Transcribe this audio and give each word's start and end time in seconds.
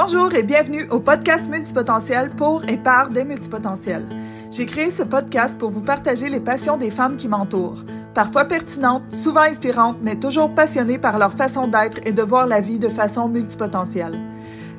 Bonjour 0.00 0.32
et 0.32 0.44
bienvenue 0.44 0.86
au 0.90 1.00
podcast 1.00 1.50
Multipotentiel 1.50 2.30
pour 2.30 2.62
et 2.68 2.76
par 2.76 3.08
des 3.08 3.24
multipotentiels. 3.24 4.06
J'ai 4.52 4.64
créé 4.64 4.92
ce 4.92 5.02
podcast 5.02 5.58
pour 5.58 5.70
vous 5.70 5.80
partager 5.80 6.28
les 6.28 6.38
passions 6.38 6.76
des 6.76 6.92
femmes 6.92 7.16
qui 7.16 7.26
m'entourent. 7.26 7.82
Parfois 8.14 8.44
pertinentes, 8.44 9.12
souvent 9.12 9.40
inspirantes, 9.40 9.96
mais 10.00 10.14
toujours 10.14 10.54
passionnées 10.54 11.00
par 11.00 11.18
leur 11.18 11.32
façon 11.32 11.66
d'être 11.66 11.98
et 12.06 12.12
de 12.12 12.22
voir 12.22 12.46
la 12.46 12.60
vie 12.60 12.78
de 12.78 12.88
façon 12.88 13.28
multipotentielle. 13.28 14.16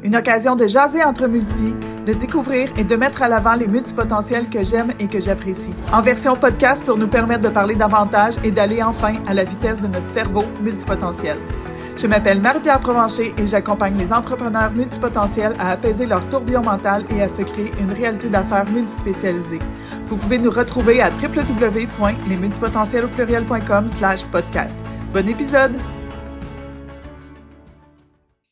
Une 0.04 0.16
occasion 0.16 0.56
de 0.56 0.68
jaser 0.68 1.04
entre 1.04 1.28
multi, 1.28 1.74
de 2.06 2.14
découvrir 2.14 2.72
et 2.78 2.86
de 2.86 2.96
mettre 2.96 3.22
à 3.22 3.28
l'avant 3.28 3.56
les 3.56 3.68
multipotentiels 3.68 4.50
que 4.50 4.64
j'aime 4.64 4.94
et 5.02 5.08
que 5.08 5.20
j'apprécie. 5.20 5.74
En 5.92 6.02
version 6.02 6.38
podcast 6.38 6.86
pour 6.86 6.98
nous 6.98 7.10
permettre 7.10 7.42
de 7.42 7.50
parler 7.50 7.76
davantage 7.76 8.36
et 8.46 8.52
d'aller 8.52 8.82
enfin 8.82 9.16
à 9.28 9.34
la 9.34 9.44
vitesse 9.44 9.82
de 9.82 9.88
notre 9.88 10.08
cerveau 10.08 10.46
multipotentiel. 10.64 11.38
Je 12.02 12.08
m'appelle 12.08 12.40
Marie-Pierre 12.40 12.80
Provencher 12.80 13.34
et 13.38 13.46
j'accompagne 13.46 13.98
les 13.98 14.14
entrepreneurs 14.14 14.72
multipotentiels 14.72 15.52
à 15.60 15.72
apaiser 15.72 16.06
leur 16.06 16.30
tourbillon 16.30 16.62
mental 16.62 17.04
et 17.14 17.22
à 17.22 17.28
se 17.28 17.42
créer 17.42 17.74
une 17.78 17.92
réalité 17.92 18.30
d'affaires 18.30 18.64
multispécialisée. 18.72 19.60
Vous 20.06 20.16
pouvez 20.16 20.38
nous 20.38 20.50
retrouver 20.50 21.02
à 21.02 21.10
www.lesmultipotentiels 21.10 23.10
slash 23.90 24.24
podcast. 24.28 24.80
Bon 25.14 25.28
épisode! 25.28 25.76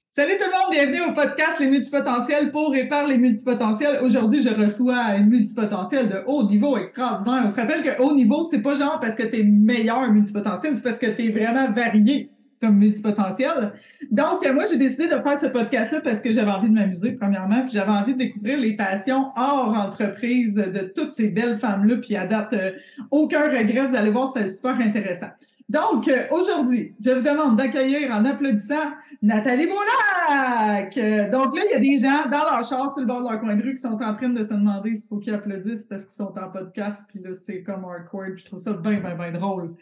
Salut 0.09 0.33
tout 0.37 0.43
le 0.43 0.51
monde, 0.51 0.71
bienvenue 0.71 1.03
au 1.09 1.13
podcast 1.13 1.61
Les 1.61 1.67
multipotentiels 1.67 2.51
pour 2.51 2.75
et 2.75 2.89
par 2.89 3.07
les 3.07 3.17
multipotentiels. 3.17 4.01
Aujourd'hui, 4.03 4.41
je 4.41 4.49
reçois 4.49 5.15
une 5.15 5.29
multipotentielle 5.29 6.09
de 6.09 6.17
haut 6.25 6.43
niveau 6.43 6.75
extraordinaire. 6.75 7.43
On 7.45 7.49
se 7.49 7.55
rappelle 7.55 7.81
que 7.81 7.97
haut 8.01 8.13
niveau, 8.13 8.43
c'est 8.43 8.59
pas 8.59 8.75
genre 8.75 8.99
parce 8.99 9.15
que 9.15 9.23
tu 9.23 9.39
es 9.39 9.43
meilleur 9.43 10.11
multipotentiel, 10.11 10.75
c'est 10.75 10.83
parce 10.83 10.99
que 10.99 11.05
tu 11.05 11.27
es 11.27 11.29
vraiment 11.29 11.71
varié 11.71 12.29
comme 12.61 12.77
multipotentiel. 12.77 13.73
Donc, 14.11 14.47
moi, 14.53 14.65
j'ai 14.69 14.77
décidé 14.77 15.05
de 15.05 15.15
faire 15.21 15.37
ce 15.37 15.47
podcast-là 15.47 16.01
parce 16.01 16.19
que 16.19 16.33
j'avais 16.33 16.51
envie 16.51 16.69
de 16.69 16.73
m'amuser, 16.73 17.11
premièrement, 17.11 17.61
puis 17.61 17.71
j'avais 17.71 17.91
envie 17.91 18.13
de 18.13 18.19
découvrir 18.19 18.57
les 18.57 18.75
passions 18.75 19.31
hors 19.35 19.73
entreprise 19.73 20.55
de 20.55 20.91
toutes 20.95 21.13
ces 21.13 21.27
belles 21.27 21.57
femmes-là, 21.57 21.97
puis 21.97 22.15
à 22.15 22.25
date, 22.25 22.53
euh, 22.53 22.71
aucun 23.11 23.43
regret, 23.43 23.87
vous 23.87 23.95
allez 23.95 24.11
voir, 24.11 24.29
c'est 24.29 24.49
super 24.49 24.79
intéressant. 24.79 25.27
Donc, 25.69 26.07
euh, 26.07 26.23
aujourd'hui, 26.31 26.95
je 27.03 27.11
vous 27.11 27.21
demande 27.21 27.57
d'accueillir 27.57 28.09
en 28.15 28.23
applaudissant 28.23 28.93
Nathalie 29.21 29.67
Beaulac. 29.67 30.97
Euh, 30.97 31.29
donc 31.29 31.55
là, 31.57 31.63
il 31.65 31.71
y 31.71 31.73
a 31.73 31.79
des 31.79 31.97
gens 31.97 32.29
dans 32.29 32.49
leur 32.49 32.63
char 32.63 32.93
sur 32.93 33.01
le 33.01 33.05
bord 33.05 33.21
de 33.21 33.29
leur 33.29 33.39
coin 33.41 33.55
de 33.55 33.61
rue 33.61 33.73
qui 33.73 33.81
sont 33.81 34.01
en 34.01 34.15
train 34.15 34.29
de 34.29 34.43
se 34.43 34.53
demander 34.53 34.95
s'il 34.95 35.09
faut 35.09 35.17
qu'ils 35.17 35.33
applaudissent 35.33 35.83
parce 35.83 36.05
qu'ils 36.05 36.15
sont 36.15 36.33
en 36.37 36.49
podcast, 36.49 37.03
puis 37.09 37.19
là, 37.21 37.33
c'est 37.33 37.63
comme 37.63 37.83
hardcore, 37.83 38.27
puis 38.33 38.43
je 38.43 38.45
trouve 38.45 38.59
ça 38.59 38.71
bien, 38.71 39.01
bien, 39.01 39.15
bien 39.15 39.31
drôle. 39.31 39.75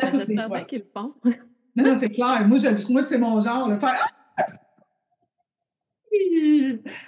Ben, 0.00 0.10
j'espère 0.10 0.48
bien 0.48 0.64
qu'ils 0.64 0.80
le 0.80 0.86
font. 0.92 1.14
Non, 1.78 1.92
non, 1.92 1.96
c'est 1.98 2.10
clair. 2.10 2.46
Moi, 2.48 2.58
moi 2.90 3.02
c'est 3.02 3.18
mon 3.18 3.38
genre. 3.38 3.68
Faire... 3.78 4.08
Ah! 4.36 4.46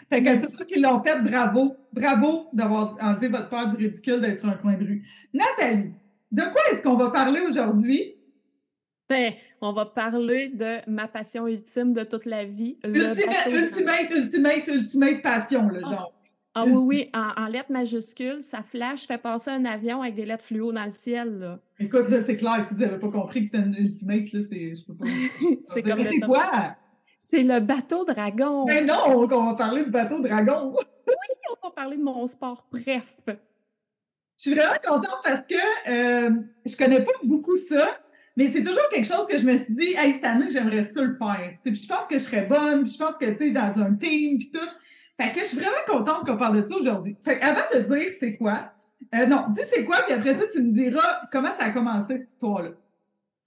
Fait 0.09 0.23
que 0.23 0.47
tous 0.47 0.53
ceux 0.53 0.65
qui 0.65 0.79
l'ont 0.79 1.03
fait, 1.03 1.21
bravo. 1.23 1.77
Bravo 1.93 2.49
d'avoir 2.53 2.97
enlevé 3.01 3.29
votre 3.29 3.49
peur 3.49 3.67
du 3.67 3.77
ridicule 3.77 4.21
d'être 4.21 4.39
sur 4.39 4.49
un 4.49 4.55
coin 4.55 4.75
de 4.75 4.85
rue. 4.85 5.05
Nathalie, 5.35 5.93
de 6.31 6.43
quoi 6.43 6.61
est-ce 6.71 6.83
qu'on 6.83 6.95
va 6.95 7.11
parler 7.11 7.41
aujourd'hui? 7.41 8.15
Ben, 9.09 9.33
on 9.61 9.73
va 9.73 9.87
parler 9.87 10.51
de 10.51 10.89
ma 10.89 11.09
passion 11.09 11.49
ultime 11.49 11.93
de 11.93 12.05
toute 12.05 12.27
la 12.27 12.45
vie. 12.45 12.79
Ultimate, 12.85 13.49
ultimate, 13.49 14.11
ultimate, 14.11 14.69
ultimate 14.69 15.23
passion, 15.23 15.69
le 15.69 15.81
ah. 15.85 15.91
genre. 15.91 16.20
Ah 16.61 16.65
oui, 16.67 16.77
oui, 16.77 17.11
en, 17.15 17.47
lettres 17.47 17.73
majuscules, 17.73 18.41
ça 18.41 18.63
flash, 18.63 19.07
fait 19.07 19.19
passer 19.19 19.51
un 19.51 19.65
avion 19.65 20.03
avec 20.03 20.15
des 20.15 20.27
lettres 20.27 20.45
fluo 20.45 20.73
dans 20.73 20.85
le 20.85 20.91
ciel. 20.91 21.39
Là. 21.39 21.59
Écoute, 21.79 22.09
là, 22.09 22.21
c'est 22.21 22.37
clair, 22.37 22.65
si 22.65 22.75
vous 22.75 22.81
n'avez 22.81 22.99
pas 22.99 23.09
compris 23.09 23.43
que 23.43 23.47
c'était 23.47 23.65
une 23.65 23.75
ultimate, 23.75 24.33
là, 24.33 24.41
c'est. 24.49 24.75
Je 24.75 24.85
peux 24.85 24.95
pas. 24.95 25.07
c'est 25.65 25.83
comme. 25.83 26.05
C'est 26.05 26.21
quoi? 26.21 26.77
C'est 27.19 27.43
le 27.43 27.61
bateau 27.61 28.05
dragon. 28.05 28.65
Mais 28.67 28.83
non, 28.83 29.03
on 29.07 29.27
va 29.27 29.55
parler 29.55 29.85
de 29.85 29.91
bateau 29.91 30.21
dragon. 30.21 30.75
oui, 31.07 31.15
on 31.63 31.69
va 31.69 31.75
parler 31.75 31.97
de 31.97 32.03
mon 32.03 32.27
sport, 32.27 32.67
bref. 32.73 33.15
Je 33.27 33.35
suis 34.49 34.55
vraiment 34.55 34.79
contente 34.83 35.21
parce 35.23 35.47
que 35.47 35.91
euh, 35.91 36.31
je 36.65 36.77
connais 36.77 37.05
pas 37.05 37.13
beaucoup 37.23 37.57
ça, 37.57 38.01
mais 38.37 38.49
c'est 38.49 38.63
toujours 38.63 38.89
quelque 38.91 39.07
chose 39.07 39.27
que 39.27 39.37
je 39.37 39.45
me 39.45 39.55
suis 39.55 39.75
dit, 39.75 39.95
hey, 39.99 40.15
cette 40.15 40.25
année, 40.25 40.49
j'aimerais 40.49 40.85
ça 40.85 41.03
le 41.03 41.15
faire. 41.15 41.59
Puis 41.63 41.75
je 41.75 41.87
pense 41.87 42.07
que 42.07 42.15
je 42.15 42.25
serais 42.25 42.47
bonne, 42.47 42.85
puis 42.85 42.93
je 42.93 42.99
pense 42.99 43.19
que, 43.19 43.31
tu 43.33 43.37
sais, 43.37 43.51
dans 43.51 43.75
un 43.77 43.95
team, 43.97 44.39
puis 44.39 44.51
tout 44.51 44.61
fait 45.21 45.33
que 45.33 45.41
je 45.41 45.45
suis 45.45 45.59
vraiment 45.59 45.77
contente 45.87 46.27
qu'on 46.27 46.37
parle 46.37 46.63
de 46.63 46.67
ça 46.67 46.77
aujourd'hui. 46.77 47.17
Fait 47.21 47.41
avant 47.43 47.61
de 47.75 47.81
dire 47.81 48.13
c'est 48.19 48.37
quoi, 48.37 48.73
euh, 49.15 49.27
non, 49.27 49.47
dis 49.51 49.61
c'est 49.65 49.85
quoi, 49.85 50.03
puis 50.03 50.15
après 50.15 50.35
ça, 50.35 50.47
tu 50.47 50.63
me 50.63 50.73
diras 50.73 51.23
comment 51.31 51.53
ça 51.53 51.65
a 51.65 51.71
commencé 51.71 52.19
cette 52.19 52.31
histoire-là. 52.31 52.71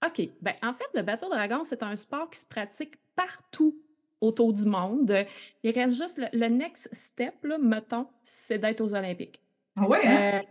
OK. 0.06 0.28
Ben, 0.42 0.54
en 0.62 0.72
fait, 0.72 0.86
le 0.94 1.02
bateau 1.02 1.28
dragon, 1.28 1.64
c'est 1.64 1.82
un 1.82 1.96
sport 1.96 2.28
qui 2.30 2.38
se 2.38 2.46
pratique 2.46 2.94
partout 3.16 3.76
autour 4.20 4.52
du 4.52 4.66
monde. 4.66 5.24
Il 5.62 5.70
reste 5.70 5.96
juste 5.96 6.22
le, 6.32 6.48
next 6.48 6.88
step, 6.92 7.34
là, 7.42 7.58
mettons, 7.58 8.06
c'est 8.22 8.58
d'être 8.58 8.80
aux 8.80 8.94
Olympiques. 8.94 9.40
Ah 9.76 9.88
ouais, 9.88 10.06
hein? 10.06 10.42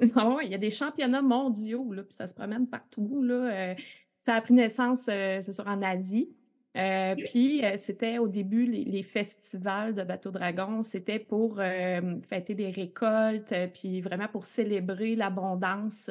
euh, 0.00 0.06
ah 0.16 0.38
il 0.42 0.50
y 0.50 0.54
a 0.54 0.58
des 0.58 0.70
championnats 0.70 1.22
mondiaux, 1.22 1.92
là, 1.92 2.02
puis 2.02 2.14
ça 2.14 2.26
se 2.26 2.34
promène 2.34 2.66
partout. 2.66 3.22
Là. 3.22 3.34
Euh, 3.34 3.74
ça 4.18 4.34
a 4.34 4.40
pris 4.40 4.54
naissance, 4.54 5.02
c'est 5.02 5.52
sûr, 5.52 5.66
en 5.66 5.82
Asie. 5.82 6.30
Euh, 6.78 7.16
puis, 7.24 7.64
euh, 7.64 7.76
c'était 7.76 8.18
au 8.18 8.28
début, 8.28 8.64
les, 8.64 9.02
festivals 9.02 9.94
de 9.94 10.02
bateau 10.02 10.30
dragon, 10.30 10.82
c'était 10.82 11.18
pour 11.18 11.58
euh, 11.58 12.20
fêter 12.28 12.54
des 12.54 12.70
récoltes, 12.70 13.54
puis 13.74 14.00
vraiment 14.00 14.28
pour 14.28 14.46
célébrer 14.46 15.16
l'abondance 15.16 16.08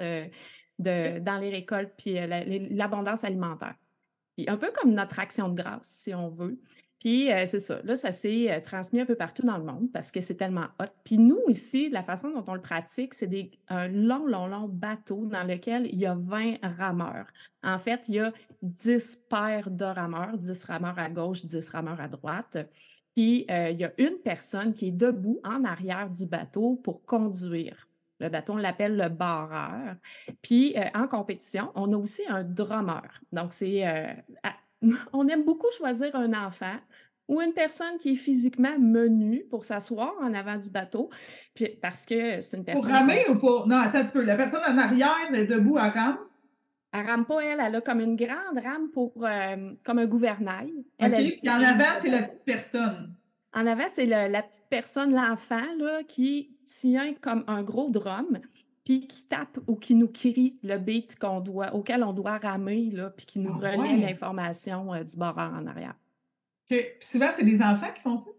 dans 0.79 1.39
les 1.39 1.49
récoltes, 1.49 1.93
puis 1.97 2.15
l'abondance 2.71 3.23
alimentaire. 3.23 3.75
Puis 4.35 4.49
un 4.49 4.57
peu 4.57 4.71
comme 4.71 4.93
notre 4.93 5.19
action 5.19 5.49
de 5.49 5.55
grâce, 5.61 5.87
si 5.87 6.13
on 6.13 6.29
veut. 6.29 6.59
Puis 6.99 7.31
euh, 7.31 7.45
c'est 7.45 7.59
ça. 7.59 7.79
Là, 7.83 7.95
ça 7.95 8.11
s'est 8.11 8.51
euh, 8.51 8.59
transmis 8.59 9.01
un 9.01 9.05
peu 9.05 9.15
partout 9.15 9.45
dans 9.45 9.57
le 9.57 9.63
monde 9.63 9.89
parce 9.93 10.11
que 10.11 10.19
c'est 10.19 10.35
tellement 10.35 10.67
hot. 10.79 10.85
Puis 11.03 11.19
nous, 11.19 11.41
ici, 11.47 11.89
la 11.89 12.01
façon 12.01 12.31
dont 12.31 12.43
on 12.47 12.55
le 12.55 12.61
pratique, 12.61 13.13
c'est 13.13 13.29
un 13.67 13.87
long, 13.87 14.25
long, 14.25 14.47
long 14.47 14.67
bateau 14.67 15.25
dans 15.25 15.43
lequel 15.43 15.87
il 15.87 15.99
y 15.99 16.07
a 16.07 16.15
20 16.15 16.57
rameurs. 16.77 17.27
En 17.63 17.77
fait, 17.77 18.01
il 18.07 18.15
y 18.15 18.19
a 18.19 18.33
10 18.63 19.25
paires 19.29 19.69
de 19.69 19.85
rameurs, 19.85 20.37
10 20.37 20.63
rameurs 20.65 20.97
à 20.97 21.09
gauche, 21.09 21.45
10 21.45 21.69
rameurs 21.69 22.01
à 22.01 22.07
droite. 22.07 22.57
Puis 23.15 23.45
euh, 23.51 23.69
il 23.69 23.79
y 23.79 23.85
a 23.85 23.91
une 23.99 24.17
personne 24.23 24.73
qui 24.73 24.87
est 24.87 24.91
debout 24.91 25.39
en 25.43 25.65
arrière 25.65 26.09
du 26.09 26.25
bateau 26.25 26.77
pour 26.83 27.05
conduire. 27.05 27.87
Le 28.19 28.29
bateau, 28.29 28.53
on 28.53 28.57
l'appelle 28.57 28.97
le 28.97 29.09
barreur. 29.09 29.95
Puis 30.41 30.75
en 30.95 31.07
compétition, 31.07 31.71
on 31.75 31.93
a 31.93 31.97
aussi 31.97 32.23
un 32.27 32.43
drummer. 32.43 33.03
Donc, 33.31 33.53
c'est 33.53 33.83
on 35.13 35.27
aime 35.27 35.43
beaucoup 35.43 35.71
choisir 35.77 36.15
un 36.15 36.33
enfant 36.33 36.77
ou 37.27 37.41
une 37.41 37.53
personne 37.53 37.97
qui 37.99 38.13
est 38.13 38.15
physiquement 38.15 38.77
menue 38.79 39.43
pour 39.49 39.65
s'asseoir 39.65 40.13
en 40.21 40.33
avant 40.33 40.57
du 40.57 40.69
bateau, 40.69 41.09
puis 41.53 41.77
parce 41.81 42.05
que 42.05 42.39
c'est 42.39 42.55
une 42.55 42.63
personne... 42.63 42.89
Pour 42.89 42.91
ramer 42.91 43.25
ou 43.29 43.37
pour... 43.37 43.67
Non, 43.67 43.77
attends 43.77 43.99
un 43.99 44.03
petit 44.03 44.13
peu. 44.13 44.23
La 44.23 44.37
personne 44.37 44.61
en 44.65 44.77
arrière 44.77 45.33
est 45.33 45.45
debout 45.45 45.77
à 45.77 45.89
rame? 45.89 46.17
Elle 46.93 47.05
rame 47.05 47.25
pas, 47.25 47.43
elle. 47.43 47.59
Elle 47.59 47.75
a 47.75 47.81
comme 47.81 47.99
une 47.99 48.15
grande 48.15 48.63
rame 48.63 48.89
pour... 48.93 49.11
Euh, 49.25 49.73
comme 49.83 49.99
un 49.99 50.05
gouvernail. 50.05 50.71
Elle, 50.97 51.13
en 51.49 51.63
avant, 51.63 51.99
c'est 51.99 52.09
la 52.09 52.23
petite 52.23 52.45
personne. 52.45 53.13
En 53.53 53.67
avant, 53.67 53.87
c'est 53.87 54.05
la 54.05 54.41
petite 54.41 54.67
personne, 54.69 55.13
l'enfant, 55.13 55.65
là, 55.79 56.03
qui 56.07 56.55
tient 56.65 57.13
comme 57.15 57.43
un 57.47 57.61
gros 57.63 57.89
drum 57.89 58.39
puis 58.87 59.01
qui 59.01 59.25
tape 59.25 59.59
ou 59.67 59.75
qui 59.75 59.95
nous 59.95 60.07
crie 60.07 60.57
le 60.63 60.77
beat 60.77 61.19
qu'on 61.19 61.41
doit, 61.41 61.75
auquel 61.75 62.05
on 62.05 62.13
doit 62.13 62.37
ramer, 62.37 62.89
là, 62.91 63.09
puis 63.09 63.25
qui 63.25 63.39
nous 63.39 63.51
ah 63.61 63.71
relaie 63.71 63.97
l'information 63.97 64.93
euh, 64.93 65.03
du 65.03 65.17
barreur 65.17 65.51
en 65.53 65.67
arrière. 65.67 65.95
OK. 66.71 66.77
Puis 66.77 67.09
souvent, 67.09 67.27
c'est 67.35 67.43
des 67.43 67.61
enfants 67.61 67.91
qui 67.93 68.01
font 68.01 68.15
ça? 68.15 68.29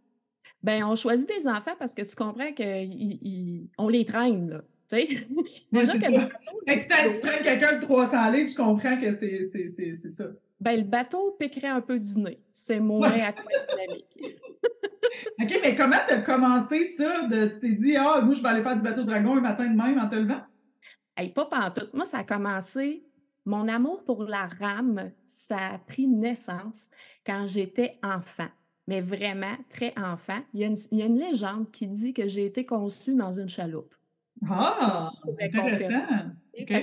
Bien, 0.62 0.88
on 0.88 0.96
choisit 0.96 1.28
des 1.28 1.46
enfants 1.46 1.74
parce 1.78 1.94
que 1.94 2.00
tu 2.00 2.16
comprends 2.16 2.50
qu'on 2.54 3.88
les 3.88 4.04
traîne, 4.06 4.48
là. 4.48 4.62
Tu 4.90 5.06
sais? 5.06 5.26
Déjà 5.72 5.92
que. 5.98 5.98
Si 5.98 6.86
tu 6.86 7.20
traînes 7.20 7.42
quelqu'un 7.42 7.76
de 7.76 7.82
300 7.82 8.30
litres, 8.30 8.52
je 8.52 8.56
comprends 8.56 8.98
que 8.98 9.12
c'est 9.12 10.10
ça. 10.16 10.24
Ben, 10.60 10.78
le 10.78 10.84
bateau 10.84 11.36
piquerait 11.38 11.68
un 11.68 11.82
peu 11.82 11.98
du 11.98 12.18
nez. 12.18 12.40
C'est 12.52 12.80
moins 12.80 13.10
dynamique. 13.10 14.18
OK, 15.40 15.60
mais 15.62 15.74
comment 15.74 15.96
tu 16.06 16.14
as 16.14 16.22
commencé 16.22 16.84
ça? 16.84 17.26
De, 17.26 17.46
tu 17.46 17.60
t'es 17.60 17.72
dit, 17.72 17.96
ah, 17.96 18.20
moi, 18.20 18.34
je 18.34 18.42
vais 18.42 18.48
aller 18.48 18.62
faire 18.62 18.76
du 18.76 18.82
bateau 18.82 19.04
dragon 19.04 19.36
un 19.36 19.40
matin 19.40 19.66
de 19.66 19.76
même 19.76 19.98
en 19.98 20.08
te 20.08 20.16
levant? 20.16 20.40
Hey, 21.16 21.30
pas 21.30 21.46
pantoute. 21.46 21.92
Moi, 21.94 22.04
ça 22.04 22.18
a 22.18 22.24
commencé. 22.24 23.04
Mon 23.44 23.66
amour 23.66 24.04
pour 24.04 24.24
la 24.24 24.46
rame, 24.46 25.10
ça 25.26 25.56
a 25.72 25.78
pris 25.78 26.06
naissance 26.06 26.90
quand 27.24 27.46
j'étais 27.46 27.98
enfant. 28.02 28.48
Mais 28.86 29.00
vraiment, 29.00 29.56
très 29.70 29.94
enfant. 29.96 30.40
Il 30.54 30.60
y, 30.60 30.64
a 30.64 30.66
une, 30.66 30.76
il 30.92 30.98
y 30.98 31.02
a 31.02 31.06
une 31.06 31.18
légende 31.18 31.70
qui 31.70 31.86
dit 31.86 32.12
que 32.12 32.26
j'ai 32.26 32.44
été 32.44 32.64
conçue 32.66 33.14
dans 33.14 33.32
une 33.32 33.48
chaloupe. 33.48 33.94
Ah, 34.48 35.10
intéressant. 35.40 36.30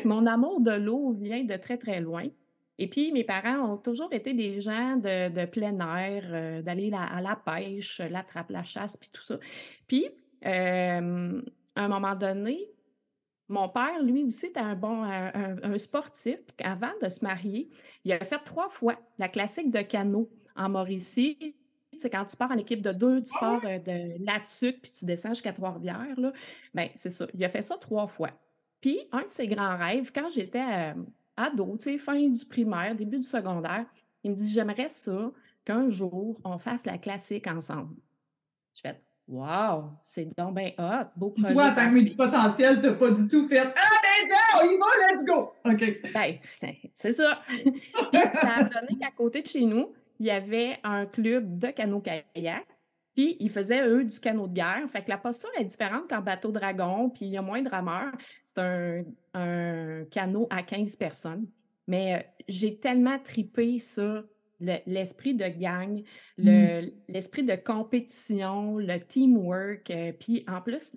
mon 0.05 0.25
amour 0.25 0.61
de 0.61 0.71
l'eau 0.71 1.13
vient 1.13 1.43
de 1.43 1.55
très, 1.55 1.77
très 1.77 2.01
loin. 2.01 2.27
Et 2.77 2.87
puis, 2.87 3.11
mes 3.11 3.23
parents 3.23 3.73
ont 3.73 3.77
toujours 3.77 4.11
été 4.11 4.33
des 4.33 4.59
gens 4.59 4.97
de, 4.97 5.45
plein 5.45 5.79
air, 5.79 6.23
euh, 6.25 6.61
d'aller 6.61 6.91
à 6.93 7.21
la 7.21 7.35
pêche, 7.35 8.01
l'attrape, 8.01 8.49
la 8.49 8.63
chasse, 8.63 8.97
puis 8.97 9.09
tout 9.11 9.23
ça. 9.23 9.39
Puis, 9.87 10.09
à 10.43 10.97
un 10.97 11.87
moment 11.87 12.15
donné, 12.15 12.69
mon 13.47 13.69
père, 13.69 14.01
lui 14.01 14.23
aussi, 14.23 14.47
était 14.47 14.59
un 14.59 14.75
bon 14.75 15.03
un, 15.03 15.77
sportif. 15.77 16.39
Avant 16.63 16.91
de 17.01 17.09
se 17.09 17.23
marier, 17.23 17.69
il 18.03 18.11
a 18.11 18.23
fait 18.25 18.39
trois 18.39 18.69
fois 18.69 18.95
la 19.19 19.29
classique 19.29 19.71
de 19.71 19.81
canot 19.81 20.29
en 20.55 20.69
Mauricie. 20.69 21.55
sais, 21.99 22.09
quand 22.09 22.25
tu 22.25 22.35
pars 22.37 22.51
en 22.51 22.57
équipe 22.57 22.81
de 22.81 22.91
deux, 22.91 23.21
tu 23.21 23.33
pars 23.39 23.61
euh, 23.65 23.77
de 23.79 24.25
Latuc, 24.25 24.81
puis 24.81 24.91
tu 24.91 25.05
descends 25.05 25.29
jusqu'à 25.29 25.53
Trois-Rivières. 25.53 26.15
Ben, 26.73 26.89
c'est 26.95 27.09
ça. 27.09 27.27
Il 27.33 27.43
a 27.43 27.49
fait 27.49 27.61
ça 27.61 27.77
trois 27.77 28.07
fois. 28.07 28.31
Puis, 28.81 28.99
un 29.11 29.23
de 29.23 29.29
ses 29.29 29.47
grands 29.47 29.77
rêves, 29.77 30.11
quand 30.13 30.29
j'étais 30.29 30.93
ado, 31.37 31.77
tu 31.77 31.91
sais, 31.91 31.97
fin 31.97 32.19
du 32.27 32.45
primaire, 32.45 32.95
début 32.95 33.17
du 33.17 33.23
secondaire, 33.23 33.85
il 34.23 34.31
me 34.31 34.35
dit 34.35 34.51
J'aimerais 34.51 34.89
ça 34.89 35.31
qu'un 35.63 35.89
jour, 35.89 36.39
on 36.43 36.57
fasse 36.57 36.85
la 36.85 36.97
classique 36.97 37.47
ensemble. 37.47 37.95
Je 38.73 38.81
fais 38.81 39.01
Wow, 39.27 39.85
c'est 40.03 40.37
donc 40.37 40.55
bien 40.55 40.71
hot, 40.77 41.07
beau 41.15 41.31
projet. 41.31 41.53
Toi, 41.55 41.71
en 41.71 41.73
tant 41.73 41.91
que 41.91 42.15
potentiel, 42.15 42.79
tu 42.79 42.85
n'as 42.85 42.93
pas 42.93 43.09
du 43.09 43.27
tout 43.27 43.47
fait 43.47 43.73
Ah, 43.75 43.89
ben 44.03 44.29
non, 44.29 44.61
on 44.61 44.69
y 44.71 44.77
va, 44.77 44.85
let's 45.09 45.25
go! 45.25 45.51
OK. 45.65 46.13
Ben, 46.13 46.35
c'est 46.93 47.11
ça. 47.11 47.41
ça 48.13 48.49
a 48.55 48.63
donné 48.63 48.99
qu'à 48.99 49.09
côté 49.09 49.41
de 49.41 49.47
chez 49.47 49.65
nous, 49.65 49.93
il 50.19 50.27
y 50.27 50.29
avait 50.29 50.77
un 50.83 51.07
club 51.07 51.57
de 51.57 51.69
canot-kayak. 51.69 52.67
Puis, 53.15 53.37
ils 53.39 53.49
faisaient, 53.49 53.87
eux, 53.87 54.03
du 54.03 54.19
canot 54.19 54.47
de 54.47 54.53
guerre. 54.53 54.83
Fait 54.89 55.03
que 55.03 55.09
la 55.09 55.17
posture 55.17 55.49
est 55.57 55.63
différente 55.63 56.09
qu'en 56.09 56.21
bateau 56.21 56.51
dragon, 56.51 57.09
puis 57.09 57.25
il 57.25 57.31
y 57.31 57.37
a 57.37 57.41
moins 57.41 57.61
de 57.61 57.69
rameurs. 57.69 58.13
C'est 58.45 58.59
un, 58.59 59.03
un, 59.33 60.03
canot 60.11 60.47
à 60.49 60.63
15 60.63 60.95
personnes. 60.97 61.47
Mais 61.87 62.15
euh, 62.15 62.19
j'ai 62.47 62.77
tellement 62.77 63.17
tripé 63.19 63.79
ça 63.79 64.23
l'esprit 64.59 65.33
de 65.33 65.47
gang, 65.47 66.01
mmh. 66.37 66.87
l'esprit 67.09 67.43
de 67.43 67.55
compétition, 67.55 68.77
le 68.77 68.99
teamwork, 68.99 69.89
euh, 69.91 70.13
puis 70.17 70.45
en 70.47 70.61
plus, 70.61 70.95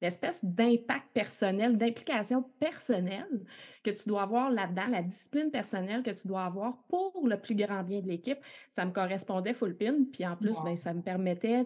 l'espèce 0.00 0.44
d'impact 0.44 1.06
personnel, 1.12 1.76
d'implication 1.76 2.44
personnelle 2.60 3.44
que 3.82 3.90
tu 3.90 4.08
dois 4.08 4.22
avoir 4.22 4.50
là-dedans, 4.50 4.88
la 4.90 5.02
discipline 5.02 5.50
personnelle 5.50 6.02
que 6.02 6.10
tu 6.10 6.28
dois 6.28 6.44
avoir 6.44 6.78
pour 6.88 7.26
le 7.26 7.40
plus 7.40 7.54
grand 7.54 7.82
bien 7.82 8.00
de 8.00 8.08
l'équipe, 8.08 8.38
ça 8.70 8.84
me 8.84 8.92
correspondait 8.92 9.54
full 9.54 9.76
pin, 9.76 10.04
puis 10.12 10.26
en 10.26 10.36
plus, 10.36 10.56
ben, 10.64 10.76
ça 10.76 10.94
me 10.94 11.02
permettait 11.02 11.64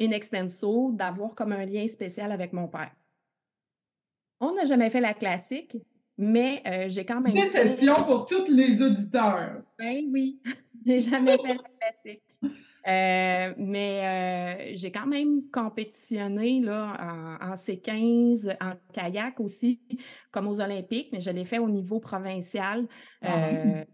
in 0.00 0.10
extenso 0.10 0.92
d'avoir 0.92 1.34
comme 1.34 1.52
un 1.52 1.64
lien 1.64 1.86
spécial 1.86 2.32
avec 2.32 2.52
mon 2.52 2.68
père. 2.68 2.92
On 4.40 4.52
n'a 4.52 4.64
jamais 4.64 4.90
fait 4.90 5.00
la 5.00 5.14
classique, 5.14 5.76
mais 6.18 6.62
euh, 6.66 6.88
j'ai 6.88 7.06
quand 7.06 7.20
même. 7.20 7.34
Déception 7.34 8.04
pour 8.04 8.26
tous 8.26 8.50
les 8.50 8.82
auditeurs. 8.82 9.62
Ben 9.78 10.04
oui, 10.10 10.40
j'ai 10.84 11.00
jamais 11.00 11.38
fait 11.38 11.54
le 11.54 11.78
classique. 11.78 12.22
Euh, 12.86 13.52
mais 13.56 14.00
euh, 14.04 14.70
j'ai 14.74 14.92
quand 14.92 15.06
même 15.06 15.42
compétitionné 15.50 16.60
là, 16.60 17.38
en, 17.40 17.54
C15, 17.54 18.56
en 18.60 18.74
kayak 18.92 19.40
aussi, 19.40 19.80
comme 20.30 20.46
aux 20.46 20.60
Olympiques, 20.60 21.08
mais 21.12 21.18
je 21.18 21.30
l'ai 21.30 21.44
fait 21.44 21.58
au 21.58 21.68
niveau 21.68 21.98
provincial 21.98 22.86
ah 23.22 23.48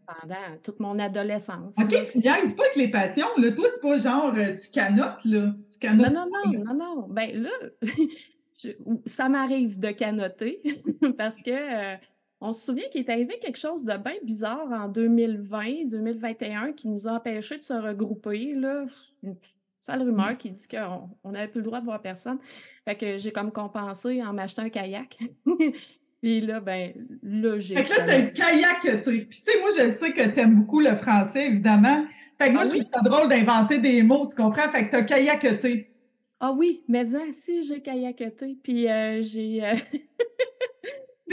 pendant 0.06 0.58
toute 0.62 0.78
mon 0.78 0.98
adolescence. 0.98 1.76
OK, 1.78 1.88
tu 1.88 2.04
c'est 2.04 2.22
pas 2.22 2.32
avec 2.32 2.76
les 2.76 2.90
passions. 2.90 3.28
Là. 3.38 3.52
Toi, 3.52 3.66
c'est 3.68 3.80
pas 3.80 3.98
genre 3.98 4.34
tu 4.34 4.70
canotes, 4.70 5.24
là. 5.24 5.54
Tu 5.72 5.78
canotes. 5.78 6.12
Non, 6.12 6.26
non, 6.26 6.52
non, 6.52 6.64
non, 6.64 6.74
non. 6.74 7.06
Ben 7.08 7.42
là, 7.42 7.50
ça 9.06 9.28
m'arrive 9.28 9.78
de 9.78 9.90
canoter 9.90 10.60
parce 11.16 11.42
que 11.42 11.96
on 12.42 12.52
se 12.52 12.66
souvient 12.66 12.88
qu'il 12.90 13.02
est 13.02 13.10
arrivé 13.10 13.38
quelque 13.38 13.58
chose 13.58 13.84
de 13.84 13.96
bien 13.96 14.16
bizarre 14.22 14.66
en 14.72 14.88
2020, 14.88 15.86
2021 15.86 16.72
qui 16.72 16.88
nous 16.88 17.06
a 17.06 17.12
empêchés 17.12 17.56
de 17.56 17.62
se 17.62 17.72
regrouper. 17.72 18.54
Là. 18.54 18.84
Une 19.22 19.36
sale 19.80 20.02
rumeur 20.02 20.32
mmh. 20.32 20.36
qui 20.38 20.50
dit 20.50 20.66
qu'on 20.66 21.30
n'avait 21.30 21.46
plus 21.46 21.60
le 21.60 21.66
droit 21.66 21.78
de 21.78 21.84
voir 21.84 22.02
personne. 22.02 22.38
Fait 22.84 22.96
que 22.96 23.16
j'ai 23.16 23.30
comme 23.30 23.52
compensé 23.52 24.22
en 24.24 24.32
m'achetant 24.32 24.62
un 24.62 24.70
kayak. 24.70 25.18
Puis 26.20 26.40
là, 26.40 26.60
ben, 26.60 26.92
là, 27.22 27.58
j'ai. 27.58 27.76
Fait 27.76 27.82
que 27.84 27.90
là, 27.90 28.04
t'as 28.06 28.18
un 28.18 28.26
kayak, 28.26 29.02
Puis, 29.02 29.28
tu 29.28 29.38
sais, 29.40 29.60
moi, 29.60 29.70
je 29.76 29.88
sais 29.90 30.12
que 30.12 30.28
t'aimes 30.28 30.56
beaucoup 30.56 30.80
le 30.80 30.94
français, 30.96 31.46
évidemment. 31.46 32.04
Fait 32.38 32.48
que 32.48 32.52
moi, 32.52 32.62
ah 32.62 32.64
je 32.64 32.70
trouve 32.70 32.82
ça 32.82 33.00
drôle 33.02 33.28
d'inventer 33.28 33.78
des 33.78 34.02
mots, 34.02 34.26
tu 34.26 34.36
comprends? 34.36 34.68
Fait 34.68 34.86
que 34.86 34.92
t'as 34.92 35.02
kayaketé. 35.02 35.90
Ah 36.38 36.52
oui, 36.52 36.84
mais 36.88 37.14
hein, 37.16 37.30
si, 37.30 37.62
j'ai 37.62 37.82
kayaketé. 37.82 38.56
Puis, 38.62 38.88
euh, 38.88 39.20
j'ai. 39.20 39.64
Euh, 39.64 39.74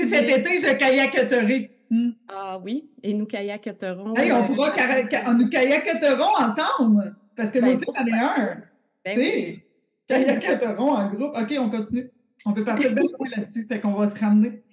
cet 0.07 0.29
été, 0.29 0.59
je 0.59 0.75
kayaketerai. 0.75 1.71
Hmm. 1.89 2.11
Ah 2.27 2.59
oui, 2.63 2.89
et 3.01 3.13
nous 3.13 3.25
kayaketerons. 3.25 4.15
Hey, 4.15 4.31
on 4.31 4.43
euh, 4.43 4.45
pourra 4.45 4.73
nous 5.33 5.49
kayaketerons 5.49 6.35
ensemble, 6.37 7.15
parce 7.35 7.51
que 7.51 7.59
ben, 7.59 7.65
moi 7.65 7.75
aussi, 7.75 7.85
j'en 7.95 8.05
ai 8.05 8.19
un. 8.19 8.57
Ben 9.03 9.17
oui. 9.17 9.63
Kayaketerons 10.07 10.91
en 10.91 11.09
groupe. 11.09 11.35
OK, 11.35 11.55
on 11.59 11.69
continue. 11.69 12.11
On 12.45 12.53
peut 12.53 12.63
partir 12.63 12.93
bien 12.93 13.03
loin 13.03 13.29
là-dessus, 13.37 13.65
fait 13.67 13.79
qu'on 13.79 13.93
va 13.93 14.07
se 14.07 14.19
ramener. 14.19 14.63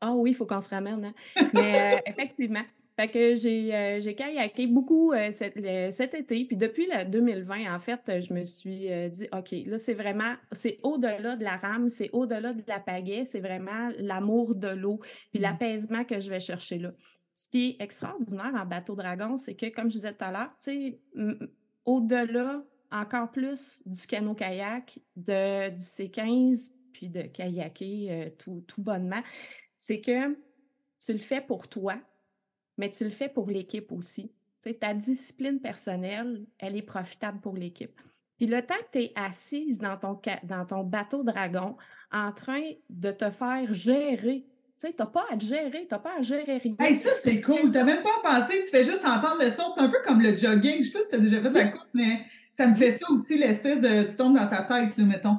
Ah 0.00 0.12
oui, 0.12 0.30
il 0.30 0.34
faut 0.34 0.46
qu'on 0.46 0.60
se 0.60 0.68
ramène. 0.68 1.04
Hein. 1.04 1.48
Mais 1.54 1.94
euh, 1.94 1.98
effectivement, 2.06 2.64
fait 2.96 3.08
que 3.08 3.34
j'ai 3.34 3.74
euh, 3.74 4.12
kayaké 4.14 4.66
beaucoup 4.66 5.12
euh, 5.12 5.30
cet, 5.30 6.14
été. 6.14 6.44
Puis 6.46 6.56
depuis 6.56 6.88
le 6.90 7.04
2020, 7.04 7.74
en 7.74 7.78
fait, 7.78 8.00
je 8.06 8.32
me 8.32 8.42
suis 8.42 8.90
euh, 8.90 9.10
dit, 9.10 9.28
OK, 9.32 9.54
là, 9.66 9.78
c'est 9.78 9.92
vraiment, 9.92 10.34
c'est 10.52 10.78
au-delà 10.82 11.36
de 11.36 11.44
la 11.44 11.56
rame, 11.56 11.90
c'est 11.90 12.08
au-delà 12.14 12.54
de 12.54 12.62
la 12.66 12.80
pagaie, 12.80 13.26
c'est 13.26 13.40
vraiment 13.40 13.90
l'amour 13.98 14.54
de 14.54 14.68
l'eau, 14.68 15.00
puis 15.30 15.40
mmh. 15.40 15.42
l'apaisement 15.42 16.04
que 16.04 16.20
je 16.20 16.30
vais 16.30 16.40
chercher 16.40 16.78
là. 16.78 16.92
Ce 17.34 17.50
qui 17.50 17.76
est 17.78 17.82
extraordinaire 17.82 18.52
en 18.54 18.64
bateau 18.64 18.94
dragon, 18.94 19.36
c'est 19.36 19.54
que, 19.54 19.66
comme 19.66 19.90
je 19.90 19.96
disais 19.96 20.14
tout 20.14 20.24
à 20.24 20.32
l'heure, 20.32 20.56
tu 20.56 20.64
sais, 20.64 21.00
au-delà 21.84 22.62
encore 22.90 23.30
plus 23.30 23.82
du 23.84 24.06
canot-kayak, 24.06 24.98
de, 25.16 25.68
du 25.68 25.84
C15, 25.84 26.72
puis 26.94 27.10
de 27.10 27.22
kayaker 27.22 28.32
tout, 28.38 28.64
tout 28.66 28.80
bonnement, 28.80 29.20
c'est 29.76 30.00
que 30.00 30.34
tu 30.98 31.12
le 31.12 31.18
fais 31.18 31.42
pour 31.42 31.68
toi, 31.68 31.98
mais 32.76 32.90
tu 32.90 33.04
le 33.04 33.10
fais 33.10 33.28
pour 33.28 33.48
l'équipe 33.50 33.92
aussi. 33.92 34.32
ta 34.80 34.94
discipline 34.94 35.60
personnelle, 35.60 36.44
elle 36.58 36.76
est 36.76 36.82
profitable 36.82 37.40
pour 37.40 37.54
l'équipe. 37.54 38.00
Puis 38.36 38.46
le 38.46 38.60
temps 38.62 38.74
que 38.74 38.98
tu 38.98 39.04
es 39.04 39.12
assise 39.14 39.78
dans 39.78 39.96
ton, 39.96 40.20
dans 40.44 40.66
ton 40.66 40.84
bateau 40.84 41.22
dragon 41.22 41.76
en 42.12 42.32
train 42.32 42.62
de 42.90 43.10
te 43.10 43.30
faire 43.30 43.72
gérer, 43.72 44.44
tu 44.78 44.88
sais, 44.88 44.92
t'as 44.92 45.06
pas 45.06 45.24
à 45.30 45.36
te 45.36 45.44
gérer, 45.44 45.86
t'as 45.88 45.98
pas 45.98 46.18
à 46.18 46.22
gérer 46.22 46.58
rien. 46.58 46.74
Hey, 46.80 46.96
ça, 46.96 47.10
c'est 47.22 47.40
cool. 47.40 47.70
T'as 47.70 47.82
même 47.82 48.02
pas 48.02 48.20
pensé, 48.22 48.62
tu 48.62 48.68
fais 48.68 48.84
juste 48.84 49.06
entendre 49.06 49.42
le 49.42 49.50
son. 49.50 49.62
C'est 49.74 49.80
un 49.80 49.88
peu 49.88 50.02
comme 50.04 50.20
le 50.20 50.36
jogging. 50.36 50.82
Je 50.82 50.88
sais 50.88 50.92
pas 50.92 51.00
si 51.00 51.08
t'as 51.08 51.18
déjà 51.18 51.40
fait 51.40 51.48
de 51.48 51.54
la 51.54 51.68
course, 51.68 51.94
mais 51.94 52.26
ça 52.52 52.66
me 52.66 52.74
fait 52.74 52.90
ça 52.90 53.06
aussi, 53.10 53.38
l'espèce 53.38 53.80
de. 53.80 54.02
Tu 54.02 54.16
tombes 54.16 54.36
dans 54.36 54.48
ta 54.48 54.64
tête, 54.64 54.98
là, 54.98 55.04
mettons. 55.04 55.38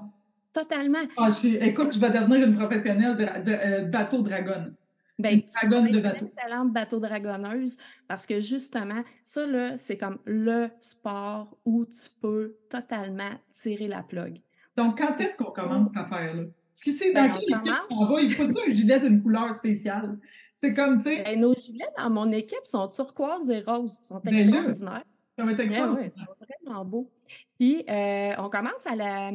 Totalement. 0.52 1.04
Ah, 1.18 1.30
écoute, 1.44 1.94
je 1.94 2.00
vais 2.00 2.10
devenir 2.10 2.48
une 2.48 2.56
professionnelle 2.56 3.16
de, 3.16 3.52
euh, 3.52 3.82
bateau 3.84 4.24
dragon. 4.24 4.74
Ben, 5.20 5.42
tu 5.42 5.66
es 5.66 5.76
une 5.76 6.06
excellente 6.06 6.72
bateau 6.72 7.00
dragonneuse 7.00 7.78
parce 8.08 8.26
que 8.26 8.40
justement, 8.40 9.04
ça, 9.24 9.48
là, 9.48 9.76
c'est 9.76 9.98
comme 9.98 10.20
le 10.26 10.70
sport 10.80 11.58
où 11.66 11.86
tu 11.86 12.10
peux 12.22 12.56
totalement 12.70 13.32
tirer 13.52 13.88
la 13.88 14.04
plug. 14.04 14.40
Donc, 14.76 15.00
quand 15.00 15.20
est-ce 15.20 15.36
qu'on 15.36 15.52
commence 15.52 15.88
cette 15.88 15.98
affaire-là? 15.98 16.44
Qui 16.84 16.94
c'est 16.94 17.12
dans 17.12 17.24
ben, 17.24 17.32
quelle 17.34 17.58
équipe 17.58 17.74
on 17.90 18.06
va? 18.06 18.22
Il 18.22 18.32
faut 18.32 18.44
un 18.44 18.72
gilet 18.72 19.00
d'une 19.00 19.22
couleur 19.24 19.56
spéciale? 19.56 20.20
C'est 20.56 20.74
comme, 20.76 20.98
tu 20.98 21.06
sais... 21.06 21.24
Ben, 21.24 21.40
nos 21.40 21.56
gilets 21.56 21.90
dans 21.98 22.10
mon 22.12 22.32
équipe 22.32 22.64
sont 22.64 22.88
turquoise 22.88 23.50
et 23.50 23.62
rose. 23.62 23.98
Ils 24.00 24.06
sont 24.06 24.22
ben 24.24 24.36
extraordinaires. 24.36 25.04
ça 25.36 25.44
va 25.44 25.52
être 25.52 25.60
extraordinaire. 25.60 26.10
Ouais, 26.16 26.46
ouais, 26.50 26.56
vraiment 26.66 26.86
beau. 26.86 27.10
Puis, 27.58 27.84
euh, 27.90 28.34
on 28.38 28.50
commence 28.50 28.86
à 28.86 28.96
la 28.96 29.32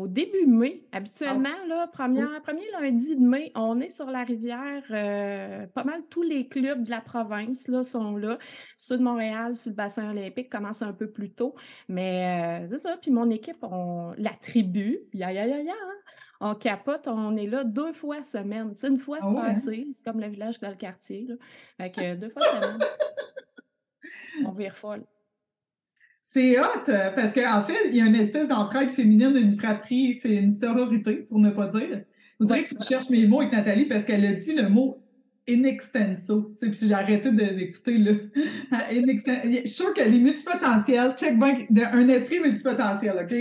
au 0.00 0.08
début 0.08 0.46
mai, 0.46 0.82
habituellement, 0.92 1.48
là, 1.68 1.86
premier, 1.86 2.24
premier 2.42 2.70
lundi 2.72 3.16
de 3.16 3.22
mai, 3.22 3.52
on 3.54 3.80
est 3.80 3.90
sur 3.90 4.10
la 4.10 4.24
rivière. 4.24 4.82
Euh, 4.90 5.66
pas 5.66 5.84
mal 5.84 6.02
tous 6.08 6.22
les 6.22 6.48
clubs 6.48 6.82
de 6.82 6.90
la 6.90 7.00
province 7.00 7.68
là, 7.68 7.82
sont 7.82 8.16
là. 8.16 8.38
Ceux 8.76 8.96
de 8.96 9.02
Montréal, 9.02 9.56
sur 9.56 9.70
le 9.70 9.76
bassin 9.76 10.10
olympique, 10.10 10.50
commencent 10.50 10.82
un 10.82 10.94
peu 10.94 11.10
plus 11.10 11.30
tôt. 11.32 11.54
Mais 11.88 12.62
euh, 12.62 12.68
c'est 12.68 12.78
ça. 12.78 12.96
Puis 12.96 13.10
mon 13.10 13.28
équipe, 13.28 13.58
on 13.62 14.12
la 14.16 14.30
tribu, 14.30 15.00
ya, 15.12 15.32
ya, 15.32 15.46
ya, 15.46 15.60
ya, 15.60 15.72
hein. 15.72 15.94
on 16.40 16.54
capote, 16.54 17.06
on 17.06 17.36
est 17.36 17.46
là 17.46 17.64
deux 17.64 17.92
fois 17.92 18.22
semaine. 18.22 18.70
Tu 18.70 18.80
sais, 18.80 18.88
une 18.88 18.98
fois, 18.98 19.18
c'est 19.20 19.28
ah 19.36 19.42
passé. 19.42 19.86
C'est 19.92 20.04
comme 20.04 20.20
le 20.20 20.28
village 20.28 20.58
dans 20.60 20.70
le 20.70 20.76
quartier. 20.76 21.26
Là. 21.28 21.34
Fait 21.76 21.90
que 21.90 22.14
deux 22.20 22.30
fois 22.30 22.42
semaine. 22.42 22.78
on 24.46 24.52
vire 24.52 24.76
folle. 24.76 25.04
C'est 26.32 26.60
hot, 26.60 26.88
euh, 26.88 27.10
parce 27.10 27.32
qu'en 27.32 27.60
fait, 27.60 27.88
il 27.88 27.96
y 27.96 28.00
a 28.00 28.04
une 28.06 28.14
espèce 28.14 28.46
d'entraide 28.46 28.90
féminine, 28.90 29.36
une 29.36 29.52
fratrie, 29.52 30.20
une 30.22 30.52
sororité, 30.52 31.26
pour 31.28 31.40
ne 31.40 31.50
pas 31.50 31.66
dire. 31.66 32.04
Vous 32.38 32.46
direz 32.46 32.62
que 32.62 32.76
je 32.78 32.84
cherche 32.84 33.10
mes 33.10 33.26
mots 33.26 33.40
avec 33.40 33.52
Nathalie 33.52 33.86
parce 33.86 34.04
qu'elle 34.04 34.24
a 34.24 34.34
dit 34.34 34.54
le 34.54 34.68
mot 34.68 35.02
in 35.48 35.64
extenso. 35.64 36.54
Puis 36.60 36.70
j'ai 36.82 36.94
arrêté 36.94 37.32
d'écouter 37.32 37.98
là. 37.98 38.12
Je 38.92 39.58
suis 39.58 39.68
sûre 39.68 39.92
que 39.92 40.02
les 40.02 40.20
multipotentiels, 40.20 41.14
check 41.16 41.36
bank, 41.36 41.66
un 41.76 42.08
esprit 42.08 42.38
multipotentiel, 42.38 43.16
OK? 43.24 43.36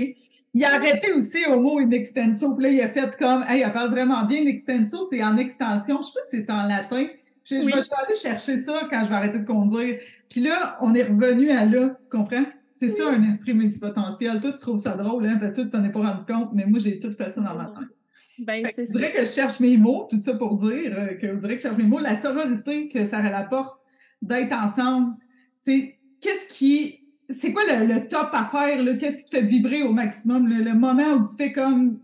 Il 0.55 0.65
a 0.65 0.73
arrêté 0.73 1.13
aussi 1.13 1.45
au 1.45 1.59
mot 1.59 1.77
in 1.77 1.91
extenso. 1.91 2.55
Puis 2.55 2.63
là, 2.63 2.69
il 2.71 2.81
a 2.81 2.87
fait 2.87 3.15
comme, 3.17 3.45
hey, 3.47 3.61
elle 3.61 3.71
parle 3.71 3.91
vraiment 3.91 4.25
bien 4.25 4.41
in 4.41 4.47
extenso, 4.47 5.07
c'est 5.11 5.21
en 5.21 5.37
extension. 5.37 6.01
Je 6.01 6.07
sais 6.07 6.11
pas 6.15 6.23
si 6.23 6.37
c'est 6.37 6.49
en 6.49 6.63
latin. 6.63 7.05
Je, 7.43 7.61
je 7.61 7.65
vais 7.65 7.71
aller 7.71 8.15
chercher 8.19 8.57
ça 8.57 8.87
quand 8.89 9.03
je 9.03 9.09
vais 9.09 9.15
arrêter 9.15 9.37
de 9.37 9.45
conduire. 9.45 9.99
Puis 10.27 10.41
là, 10.41 10.79
on 10.81 10.95
est 10.95 11.03
revenu 11.03 11.51
à 11.51 11.65
là, 11.65 11.95
tu 12.01 12.09
comprends? 12.09 12.45
C'est 12.73 12.89
ça, 12.89 13.09
un 13.09 13.23
esprit 13.27 13.53
multipotentiel. 13.53 14.39
Toi, 14.39 14.51
tu 14.51 14.59
trouves 14.59 14.77
ça 14.77 14.95
drôle, 14.95 15.25
hein, 15.25 15.37
parce 15.39 15.51
que 15.51 15.61
toi, 15.61 15.65
tu 15.65 15.71
t'en 15.71 15.83
es 15.83 15.91
pas 15.91 15.99
rendu 15.99 16.25
compte, 16.25 16.51
mais 16.53 16.65
moi, 16.65 16.79
j'ai 16.79 16.99
tout 16.99 17.11
fait 17.11 17.31
ça 17.31 17.41
dans 17.41 17.55
ma 17.55 17.65
tête. 17.65 17.89
Ben, 18.39 18.65
c'est 18.71 18.85
Je 18.85 18.91
dirais 18.93 19.11
que 19.11 19.19
je 19.19 19.31
cherche 19.31 19.59
mes 19.59 19.77
mots, 19.77 20.07
tout 20.09 20.21
ça 20.21 20.33
pour 20.33 20.55
dire 20.55 20.93
euh, 20.97 21.15
que 21.15 21.27
vous 21.27 21.39
dirais 21.39 21.55
que 21.55 21.61
je 21.61 21.67
cherche 21.67 21.77
mes 21.77 21.83
mots. 21.83 21.99
La 21.99 22.15
sororité 22.15 22.87
que 22.87 23.05
ça 23.05 23.21
rapporte 23.21 23.79
d'être 24.21 24.53
ensemble, 24.53 25.15
qu'est-ce 25.65 26.45
qui 26.47 26.99
c'est 27.29 27.53
quoi 27.53 27.63
le, 27.67 28.07
top 28.07 28.29
à 28.33 28.45
faire? 28.45 28.97
Qu'est-ce 28.97 29.19
qui 29.19 29.25
te 29.25 29.29
fait 29.29 29.43
vibrer 29.43 29.83
au 29.83 29.91
maximum? 29.91 30.47
Le, 30.47 30.73
moment 30.73 31.13
où 31.13 31.27
tu 31.27 31.35
fais 31.35 31.51
comme 31.51 31.99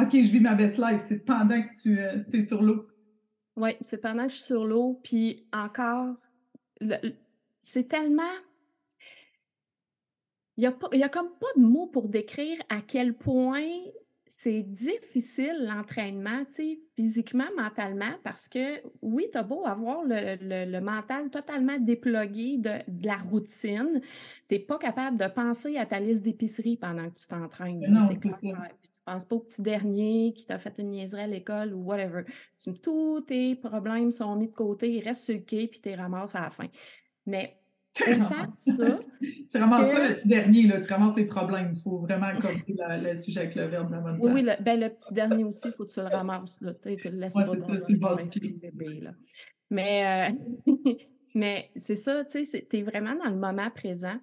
OK, 0.00 0.10
je 0.12 0.30
vis 0.30 0.40
ma 0.40 0.54
best 0.54 0.78
life, 0.78 1.02
c'est 1.06 1.18
pendant 1.18 1.60
que 1.62 1.68
tu 1.82 2.00
euh, 2.00 2.22
es 2.32 2.42
sur 2.42 2.62
l'eau. 2.62 2.86
Oui, 3.56 3.70
c'est 3.80 4.00
pendant 4.00 4.24
que 4.24 4.30
je 4.30 4.36
suis 4.36 4.46
sur 4.46 4.64
l'eau. 4.64 4.98
Puis 5.02 5.44
encore, 5.52 6.14
c'est 7.60 7.88
tellement. 7.88 8.22
Il 10.60 10.98
n'y 10.98 11.02
a, 11.02 11.06
a 11.06 11.08
comme 11.08 11.30
pas 11.40 11.46
de 11.56 11.62
mots 11.62 11.86
pour 11.86 12.08
décrire 12.10 12.58
à 12.68 12.82
quel 12.86 13.14
point 13.14 13.64
c'est 14.26 14.62
difficile 14.62 15.66
l'entraînement, 15.66 16.44
tu 16.44 16.52
sais, 16.52 16.80
physiquement, 16.94 17.48
mentalement, 17.56 18.12
parce 18.22 18.46
que 18.46 18.82
oui, 19.00 19.24
tu 19.32 19.38
as 19.38 19.42
beau 19.42 19.66
avoir 19.66 20.02
le, 20.04 20.80
mental 20.80 21.30
totalement 21.30 21.78
déplogué 21.78 22.58
de, 22.58 22.72
la 23.02 23.16
routine, 23.16 24.02
tu 24.48 24.54
n'es 24.54 24.60
pas 24.60 24.76
capable 24.76 25.18
de 25.18 25.26
penser 25.28 25.78
à 25.78 25.86
ta 25.86 25.98
liste 25.98 26.22
d'épicerie 26.24 26.76
pendant 26.76 27.08
que 27.08 27.18
tu 27.18 27.26
t'entraînes. 27.26 27.80
Non, 27.88 28.06
c'est 28.06 28.20
clair. 28.20 28.68
tu 28.82 29.00
penses 29.06 29.24
pas 29.24 29.36
au 29.36 29.40
petit 29.40 29.62
dernier 29.62 30.34
qui 30.36 30.44
t'a 30.44 30.58
fait 30.58 30.76
une 30.78 30.90
niaiserie 30.90 31.22
à 31.22 31.26
l'école 31.26 31.72
ou 31.72 31.82
whatever. 31.84 32.24
tous 32.82 33.22
tes 33.22 33.56
problèmes 33.56 34.10
sont 34.10 34.36
mis 34.36 34.48
de 34.48 34.52
côté, 34.52 34.90
ils 34.90 35.02
restent 35.02 35.24
sur 35.24 35.36
le 35.36 35.40
quai, 35.40 35.68
puis 35.68 35.80
tu 35.80 35.88
les 35.88 35.94
ramasses 35.94 36.34
à 36.34 36.42
la 36.42 36.50
fin. 36.50 36.68
Mais 37.24 37.59
Autant 37.98 38.46
ça. 38.54 39.00
tu 39.50 39.58
ramasses 39.58 39.88
pas 39.88 40.08
le 40.08 40.14
petit 40.14 40.28
dernier, 40.28 40.66
là, 40.68 40.80
tu 40.80 40.92
ramasses 40.92 41.16
les 41.16 41.24
problèmes. 41.24 41.72
Il 41.74 41.80
faut 41.80 41.98
vraiment 41.98 42.32
compter 42.34 42.76
le 42.76 43.16
sujet 43.16 43.40
avec 43.40 43.54
le 43.54 43.66
verbe 43.66 43.88
de 43.88 43.94
la 43.94 44.00
bonne 44.00 44.18
Oui, 44.20 44.30
oui, 44.32 44.42
le, 44.42 44.62
ben, 44.62 44.78
le 44.78 44.88
petit 44.90 45.12
dernier 45.12 45.44
aussi, 45.44 45.68
il 45.68 45.72
faut 45.72 45.84
que 45.84 45.92
tu 45.92 46.00
le 46.00 46.06
ramasses. 46.06 46.60
Là, 46.60 46.72
tu 46.74 46.88
le 46.88 47.16
laisses 47.16 47.34
ouais, 47.34 47.44
pas 47.44 47.58
ça, 47.58 47.72
le 47.72 48.58
bébé, 48.58 49.00
là. 49.00 49.10
Mais, 49.70 50.30
euh, 50.30 50.72
mais 51.34 51.70
c'est 51.76 51.96
ça, 51.96 52.24
tu 52.24 52.44
sais, 52.44 52.66
tu 52.68 52.78
es 52.78 52.82
vraiment 52.82 53.14
dans 53.14 53.30
le 53.30 53.36
moment 53.36 53.70
présent. 53.70 54.18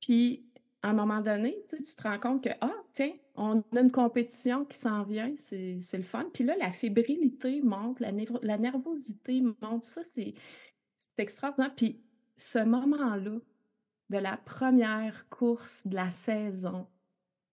Puis, 0.00 0.44
à 0.82 0.90
un 0.90 0.92
moment 0.92 1.20
donné, 1.20 1.56
tu 1.68 1.82
te 1.82 2.02
rends 2.02 2.18
compte 2.18 2.44
que, 2.44 2.50
ah, 2.60 2.74
tiens, 2.92 3.12
on 3.36 3.62
a 3.76 3.80
une 3.80 3.90
compétition 3.90 4.64
qui 4.64 4.78
s'en 4.78 5.04
vient, 5.04 5.32
c'est 5.36 5.78
le 5.92 6.02
fun. 6.02 6.26
Puis 6.32 6.44
là, 6.44 6.54
la 6.58 6.70
fébrilité 6.70 7.60
monte, 7.62 8.00
la, 8.00 8.10
la 8.42 8.58
nervosité 8.58 9.42
monte. 9.62 9.84
Ça, 9.84 10.02
c'est 10.02 10.34
extraordinaire. 11.18 11.74
Puis, 11.74 12.00
ce 12.40 12.58
moment-là 12.58 13.38
de 14.08 14.18
la 14.18 14.36
première 14.38 15.28
course 15.28 15.86
de 15.86 15.94
la 15.94 16.10
saison 16.10 16.86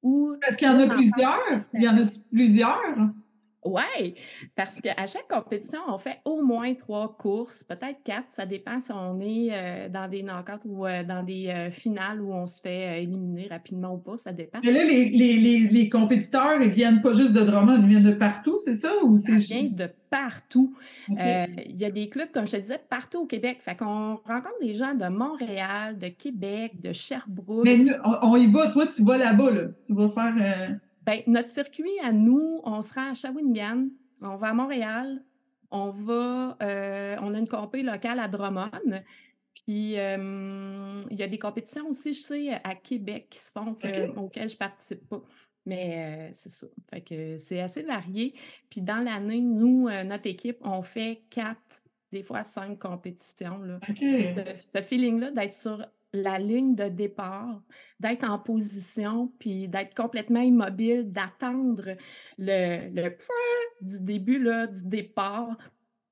où. 0.02 0.36
Est-ce 0.48 0.58
qu'il 0.58 0.68
y 0.68 0.72
en 0.72 0.80
a 0.80 0.88
plusieurs? 0.88 1.42
Il 1.74 1.84
y 1.84 1.90
en 1.90 1.98
a 1.98 2.06
plusieurs? 2.32 3.10
Oui, 3.68 4.16
parce 4.56 4.80
qu'à 4.80 5.06
chaque 5.08 5.28
compétition, 5.28 5.80
on 5.90 5.98
fait 5.98 6.20
au 6.24 6.42
moins 6.42 6.74
trois 6.74 7.18
courses, 7.18 7.66
peut-être 7.66 8.02
quatre. 8.04 8.28
Ça 8.30 8.46
dépend 8.46 8.80
si 8.80 8.92
on 8.94 9.20
est 9.20 9.50
euh, 9.52 9.90
dans 9.90 10.10
des 10.10 10.24
knockouts 10.24 10.66
ou 10.66 10.86
euh, 10.86 11.04
dans 11.04 11.22
des 11.22 11.48
euh, 11.50 11.70
finales 11.70 12.22
où 12.22 12.34
on 12.34 12.46
se 12.46 12.62
fait 12.62 13.04
éliminer 13.04 13.48
rapidement 13.50 13.94
ou 13.94 13.98
pas. 13.98 14.18
Ça 14.18 14.32
dépend. 14.32 14.60
Mais 14.64 14.72
là, 14.72 14.86
les, 14.86 15.10
les, 15.10 15.68
les, 15.68 15.90
compétiteurs, 15.90 16.62
ils 16.62 16.70
viennent 16.70 17.02
pas 17.02 17.12
juste 17.12 17.34
de 17.34 17.42
Drummond, 17.42 17.82
ils 17.82 17.88
viennent 17.88 18.04
de 18.04 18.14
partout, 18.14 18.58
c'est 18.64 18.76
ça? 18.76 18.94
Ou 19.04 19.18
c'est... 19.18 19.34
Ils 19.34 19.40
viennent 19.40 19.76
de 19.76 19.90
partout. 20.10 20.74
Il 21.10 21.76
y 21.78 21.84
a 21.84 21.92
des 21.92 22.08
clubs, 22.08 22.32
comme 22.32 22.48
je 22.48 22.54
te 22.54 22.62
disais, 22.62 22.80
partout 22.90 23.24
au 23.24 23.26
Québec. 23.26 23.58
Fait 23.60 23.76
qu'on 23.76 24.16
rencontre 24.26 24.60
des 24.62 24.74
gens 24.74 24.96
de 24.96 25.08
Montréal, 25.08 25.98
de 25.98 26.08
Québec, 26.08 26.80
de 26.82 26.94
Sherbrooke. 26.94 27.66
Mais 27.66 27.80
on, 28.22 28.38
y 28.38 28.48
va. 28.48 28.70
Toi, 28.70 28.86
tu 28.88 29.04
vas 29.04 29.18
là-bas, 29.18 29.52
là. 29.52 29.64
Tu 29.86 29.94
vas 29.94 30.10
faire. 30.10 30.78
Bien, 31.08 31.22
notre 31.26 31.48
circuit 31.48 31.98
à 32.04 32.12
nous, 32.12 32.60
on 32.66 32.82
sera 32.82 33.12
à 33.12 33.14
Shawinigan, 33.14 33.88
on 34.22 34.36
va 34.36 34.50
à 34.50 34.54
Montréal, 34.54 35.24
on 35.72 35.90
va, 35.90 36.58
euh, 36.62 37.16
on 37.22 37.34
a 37.34 37.40
une 37.40 37.48
compé 37.48 37.82
locale 37.82 38.20
à 38.20 38.28
Drummond. 38.28 39.02
Puis 39.54 39.98
euh, 39.98 41.02
il 41.10 41.18
y 41.18 41.24
a 41.24 41.28
des 41.28 41.40
compétitions 41.40 41.88
aussi, 41.88 42.14
je 42.14 42.20
sais, 42.20 42.54
à 42.62 42.76
Québec 42.76 43.28
qui 43.30 43.40
se 43.40 43.52
font 43.54 43.78
auxquelles 44.18 44.50
je 44.50 44.58
participe 44.58 45.08
pas. 45.08 45.22
Mais 45.66 46.28
euh, 46.28 46.30
c'est 46.34 46.50
ça. 46.50 46.68
Fait 46.90 47.02
que 47.02 47.38
c'est 47.38 47.62
assez 47.62 47.84
varié. 47.84 48.34
Puis 48.70 48.82
dans 48.82 49.00
l'année, 49.00 49.40
nous, 49.40 49.90
notre 50.04 50.28
équipe, 50.28 50.58
on 50.62 50.82
fait 50.82 51.24
quatre, 51.30 51.84
des 52.12 52.22
fois 52.22 52.44
cinq 52.44 52.80
compétitions. 52.80 53.60
Là. 53.60 53.80
Ce, 53.88 54.62
ce 54.62 54.82
feeling-là 54.82 55.32
d'être 55.32 55.54
sur 55.54 55.86
la 56.14 56.40
ligne 56.40 56.76
de 56.76 56.90
départ, 56.90 57.62
d'être 58.00 58.30
en 58.30 58.40
position, 58.40 59.32
puis 59.40 59.68
d'être 59.68 59.96
complètement 59.96 60.42
immobile, 60.42 61.12
d'attendre 61.12 61.96
le, 62.38 62.90
le 62.94 63.16
du 63.82 64.04
début, 64.04 64.40
là, 64.40 64.68
du 64.68 64.84
départ. 64.86 65.58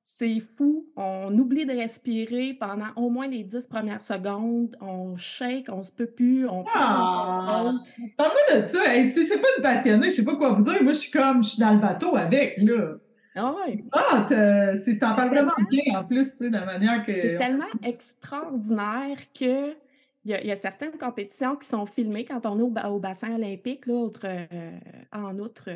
C'est 0.08 0.40
fou. 0.40 0.88
On 0.96 1.36
oublie 1.36 1.66
de 1.66 1.72
respirer 1.72 2.54
pendant 2.54 2.90
au 2.96 3.10
moins 3.10 3.28
les 3.28 3.44
dix 3.44 3.66
premières 3.66 4.04
secondes. 4.04 4.76
On 4.80 5.16
shake, 5.18 5.66
on 5.70 5.82
se 5.82 5.92
peut 5.92 6.06
plus, 6.06 6.48
on 6.48 6.64
ah! 6.76 7.74
Parle-moi 8.16 8.60
de 8.60 8.64
ça. 8.64 8.84
si 9.04 9.26
c'est 9.26 9.40
pas 9.40 9.48
une 9.58 9.64
passionnée, 9.64 10.12
je 10.12 10.18
sais 10.18 10.26
pas 10.26 10.36
quoi 10.36 10.54
vous 10.54 10.62
dire. 10.62 10.84
Moi, 10.84 10.94
je 10.94 11.00
suis 11.00 11.12
comme, 11.12 11.44
je 11.44 11.50
suis 11.50 11.60
dans 11.60 11.74
le 11.74 11.80
bateau 11.80 12.16
avec, 12.16 12.58
là. 12.60 12.98
Ah 13.36 13.54
ouais. 13.54 13.84
Ah, 13.92 14.26
t'en 14.30 15.16
parles 15.16 15.30
vraiment 15.30 15.52
bien 15.70 16.00
en 16.00 16.06
plus, 16.06 16.32
tu 16.32 16.38
sais, 16.38 16.50
de 16.50 16.54
la 16.54 16.66
manière 16.66 17.04
que. 17.04 17.12
C'est 17.12 17.38
tellement 17.38 17.66
extraordinaire 17.84 19.18
que 19.38 19.76
il 20.26 20.48
y, 20.48 20.52
a, 20.52 20.56
certaines 20.56 20.98
compétitions 20.98 21.56
qui 21.56 21.68
sont 21.68 21.86
filmées 21.86 22.26
quand 22.26 22.48
on 22.48 22.58
est 22.58 22.88
au, 22.88 23.00
bassin 23.00 23.36
olympique, 23.36 23.86
là, 23.86 24.08
euh, 24.24 24.72
en 25.12 25.38
outre. 25.38 25.70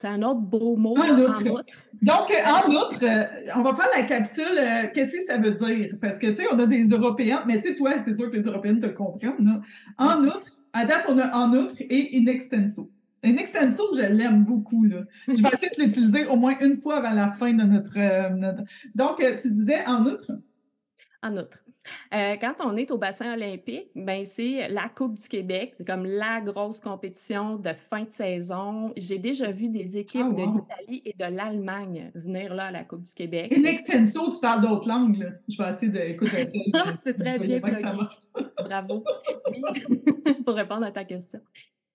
C'est 0.00 0.08
un 0.08 0.22
autre 0.22 0.40
beau 0.40 0.74
mot. 0.74 0.96
En, 0.96 1.20
outre. 1.20 1.64
Donc, 2.02 2.32
euh, 2.32 2.44
en 2.44 2.68
outre, 2.68 3.04
euh, 3.04 3.52
on 3.54 3.62
va 3.62 3.74
faire 3.74 3.88
la 3.96 4.02
capsule. 4.02 4.90
Qu'est-ce 4.92 5.18
que 5.18 5.22
ça 5.22 5.38
veut 5.38 5.52
dire? 5.52 5.94
Parce 6.00 6.18
que, 6.18 6.26
tu 6.26 6.36
sais, 6.36 6.46
on 6.50 6.58
a 6.58 6.66
des 6.66 6.88
Européens, 6.88 7.44
mais 7.46 7.60
tu 7.60 7.68
sais, 7.68 7.74
toi, 7.76 7.96
c'est 8.00 8.12
sûr 8.14 8.28
que 8.28 8.36
les 8.36 8.42
Européens 8.42 8.76
te 8.80 8.86
comprennent. 8.86 9.62
En 9.98 10.24
outre, 10.24 10.48
à 10.72 10.84
date, 10.84 11.06
on 11.08 11.16
a 11.18 11.32
en 11.36 11.52
outre 11.52 11.76
et 11.78 12.10
in 12.18 12.26
extenso. 12.26 12.90
In 13.22 13.36
extenso, 13.36 13.84
je 13.94 14.02
l'aime 14.02 14.42
beaucoup. 14.42 14.82
Là. 14.82 15.04
Je 15.28 15.40
vais 15.40 15.50
essayer 15.52 15.70
de 15.78 15.80
l'utiliser 15.80 16.26
au 16.26 16.34
moins 16.34 16.58
une 16.58 16.80
fois 16.80 16.96
avant 16.96 17.14
la 17.14 17.30
fin 17.30 17.52
de 17.52 17.62
notre. 17.62 18.34
notre... 18.34 18.64
Donc, 18.96 19.18
tu 19.40 19.50
disais 19.52 19.86
en 19.86 20.04
outre? 20.06 20.32
En 21.22 21.36
outre. 21.36 21.61
Euh, 22.14 22.36
quand 22.40 22.54
on 22.64 22.76
est 22.76 22.90
au 22.90 22.98
bassin 22.98 23.34
olympique, 23.34 23.90
ben 23.94 24.24
c'est 24.24 24.68
la 24.68 24.88
Coupe 24.88 25.18
du 25.18 25.28
Québec. 25.28 25.74
C'est 25.76 25.86
comme 25.86 26.04
la 26.04 26.40
grosse 26.40 26.80
compétition 26.80 27.56
de 27.56 27.72
fin 27.72 28.02
de 28.02 28.10
saison. 28.12 28.92
J'ai 28.96 29.18
déjà 29.18 29.50
vu 29.50 29.68
des 29.68 29.98
équipes 29.98 30.26
ah, 30.30 30.32
de 30.32 30.42
l'Italie 30.42 31.02
et 31.04 31.14
de 31.18 31.36
l'Allemagne 31.36 32.10
venir 32.14 32.54
là 32.54 32.66
à 32.66 32.70
la 32.70 32.84
Coupe 32.84 33.02
du 33.02 33.12
Québec. 33.12 33.56
In 33.56 33.64
extenso, 33.64 34.30
tu 34.32 34.40
parles 34.40 34.60
d'autres 34.60 34.88
langues. 34.88 35.32
Je 35.48 35.62
vais 35.62 35.68
essayer 35.68 35.92
de. 35.92 36.00
Écoute, 36.00 36.28
c'est 36.98 37.14
très 37.14 37.38
bien. 37.38 37.60
Bravo. 38.56 39.04
pour 40.44 40.54
répondre 40.54 40.84
à 40.84 40.90
ta 40.90 41.04
question. 41.04 41.40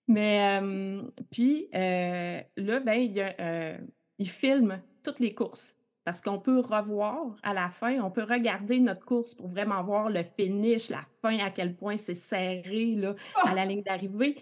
Mais 0.06 0.60
euh, 0.60 1.02
puis 1.30 1.68
euh, 1.74 2.40
là, 2.56 2.80
ben, 2.80 3.78
il 4.18 4.28
filme 4.28 4.80
toutes 5.02 5.20
les 5.20 5.34
courses 5.34 5.77
parce 6.08 6.22
qu'on 6.22 6.38
peut 6.38 6.60
revoir 6.60 7.36
à 7.42 7.52
la 7.52 7.68
fin, 7.68 8.00
on 8.00 8.10
peut 8.10 8.22
regarder 8.22 8.80
notre 8.80 9.04
course 9.04 9.34
pour 9.34 9.46
vraiment 9.46 9.82
voir 9.82 10.08
le 10.08 10.22
finish, 10.22 10.88
la 10.88 11.04
fin, 11.20 11.38
à 11.38 11.50
quel 11.50 11.76
point 11.76 11.98
c'est 11.98 12.14
serré 12.14 12.94
là, 12.96 13.14
à 13.44 13.52
la 13.52 13.66
ligne 13.66 13.82
d'arrivée. 13.82 14.34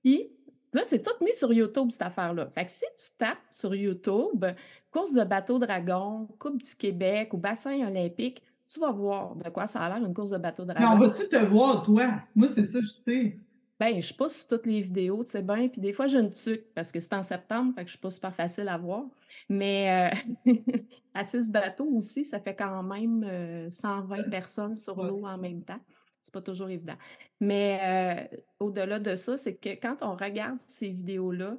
Puis 0.00 0.30
là, 0.72 0.82
c'est 0.84 1.02
tout 1.02 1.24
mis 1.24 1.32
sur 1.32 1.52
YouTube, 1.52 1.90
cette 1.90 2.02
affaire-là. 2.02 2.46
Fait 2.50 2.66
que 2.66 2.70
si 2.70 2.84
tu 2.96 3.18
tapes 3.18 3.36
sur 3.50 3.74
YouTube, 3.74 4.44
course 4.92 5.12
de 5.12 5.24
bateau 5.24 5.58
dragon, 5.58 6.28
Coupe 6.38 6.62
du 6.62 6.76
Québec 6.76 7.34
ou 7.34 7.36
bassin 7.36 7.84
olympique, 7.84 8.40
tu 8.72 8.78
vas 8.78 8.92
voir 8.92 9.34
de 9.34 9.50
quoi 9.50 9.66
ça 9.66 9.80
a 9.80 9.88
l'air 9.88 10.06
une 10.06 10.14
course 10.14 10.30
de 10.30 10.38
bateau 10.38 10.64
dragon. 10.64 10.82
Mais 10.82 10.94
on 10.94 10.98
va-tu 11.08 11.28
te 11.28 11.44
voir, 11.46 11.82
toi? 11.82 12.10
Moi, 12.36 12.46
c'est 12.46 12.64
ça, 12.64 12.78
je 12.80 12.90
sais. 13.04 13.38
Ben, 13.80 14.00
je 14.00 14.12
passe 14.12 14.46
toutes 14.46 14.66
les 14.66 14.80
vidéos, 14.80 15.22
tu 15.22 15.30
sais 15.30 15.42
bien, 15.42 15.68
puis 15.68 15.80
des 15.80 15.92
fois, 15.92 16.08
je 16.08 16.18
ne 16.18 16.28
tuque 16.28 16.72
parce 16.74 16.90
que 16.90 16.98
c'est 16.98 17.12
en 17.12 17.22
septembre, 17.22 17.72
fait 17.74 17.82
que 17.82 17.86
je 17.86 17.92
suis 17.92 18.00
pas 18.00 18.10
super 18.10 18.34
facile 18.34 18.68
à 18.68 18.76
voir. 18.76 19.04
Mais 19.48 20.12
euh, 20.46 20.52
à 21.14 21.22
six 21.22 21.50
bateaux 21.50 21.88
aussi, 21.94 22.24
ça 22.24 22.40
fait 22.40 22.56
quand 22.56 22.82
même 22.82 23.70
120 23.70 24.18
euh, 24.18 24.30
personnes 24.30 24.76
sur 24.76 25.02
l'eau 25.02 25.24
en 25.24 25.38
même 25.38 25.62
temps. 25.62 25.80
C'est 26.20 26.34
pas 26.34 26.42
toujours 26.42 26.68
évident. 26.68 26.96
Mais 27.40 28.28
euh, 28.32 28.36
au-delà 28.60 28.98
de 28.98 29.14
ça, 29.14 29.36
c'est 29.36 29.54
que 29.54 29.70
quand 29.70 30.02
on 30.02 30.16
regarde 30.16 30.58
ces 30.60 30.88
vidéos-là, 30.88 31.56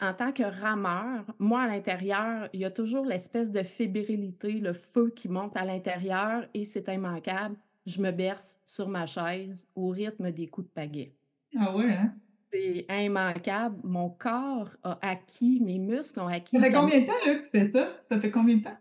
en 0.00 0.14
tant 0.14 0.32
que 0.32 0.42
rameur, 0.42 1.24
moi, 1.38 1.62
à 1.62 1.66
l'intérieur, 1.66 2.48
il 2.52 2.60
y 2.60 2.64
a 2.64 2.70
toujours 2.70 3.04
l'espèce 3.04 3.50
de 3.50 3.62
fébrilité, 3.62 4.52
le 4.52 4.72
feu 4.72 5.10
qui 5.10 5.28
monte 5.28 5.56
à 5.56 5.64
l'intérieur 5.64 6.46
et 6.54 6.64
c'est 6.64 6.88
immanquable. 6.88 7.56
Je 7.86 8.00
me 8.00 8.10
berce 8.10 8.60
sur 8.66 8.88
ma 8.88 9.06
chaise 9.06 9.68
au 9.74 9.88
rythme 9.88 10.30
des 10.30 10.46
coups 10.46 10.66
de 10.66 10.72
pagaie. 10.72 11.14
Ah 11.58 11.74
ouais, 11.74 11.92
hein? 11.92 12.12
C'est 12.52 12.86
immanquable. 12.90 13.76
Mon 13.84 14.10
corps 14.10 14.70
a 14.82 14.98
acquis, 15.02 15.60
mes 15.60 15.78
muscles 15.78 16.20
ont 16.20 16.26
acquis. 16.26 16.56
Ça 16.56 16.62
fait 16.62 16.72
combien 16.72 17.00
de 17.00 17.06
temps 17.06 17.12
là, 17.26 17.34
que 17.36 17.44
tu 17.44 17.48
fais 17.48 17.64
ça? 17.64 17.88
Ça 18.02 18.20
fait 18.20 18.30
combien 18.30 18.56
de 18.56 18.62
temps? 18.62 18.76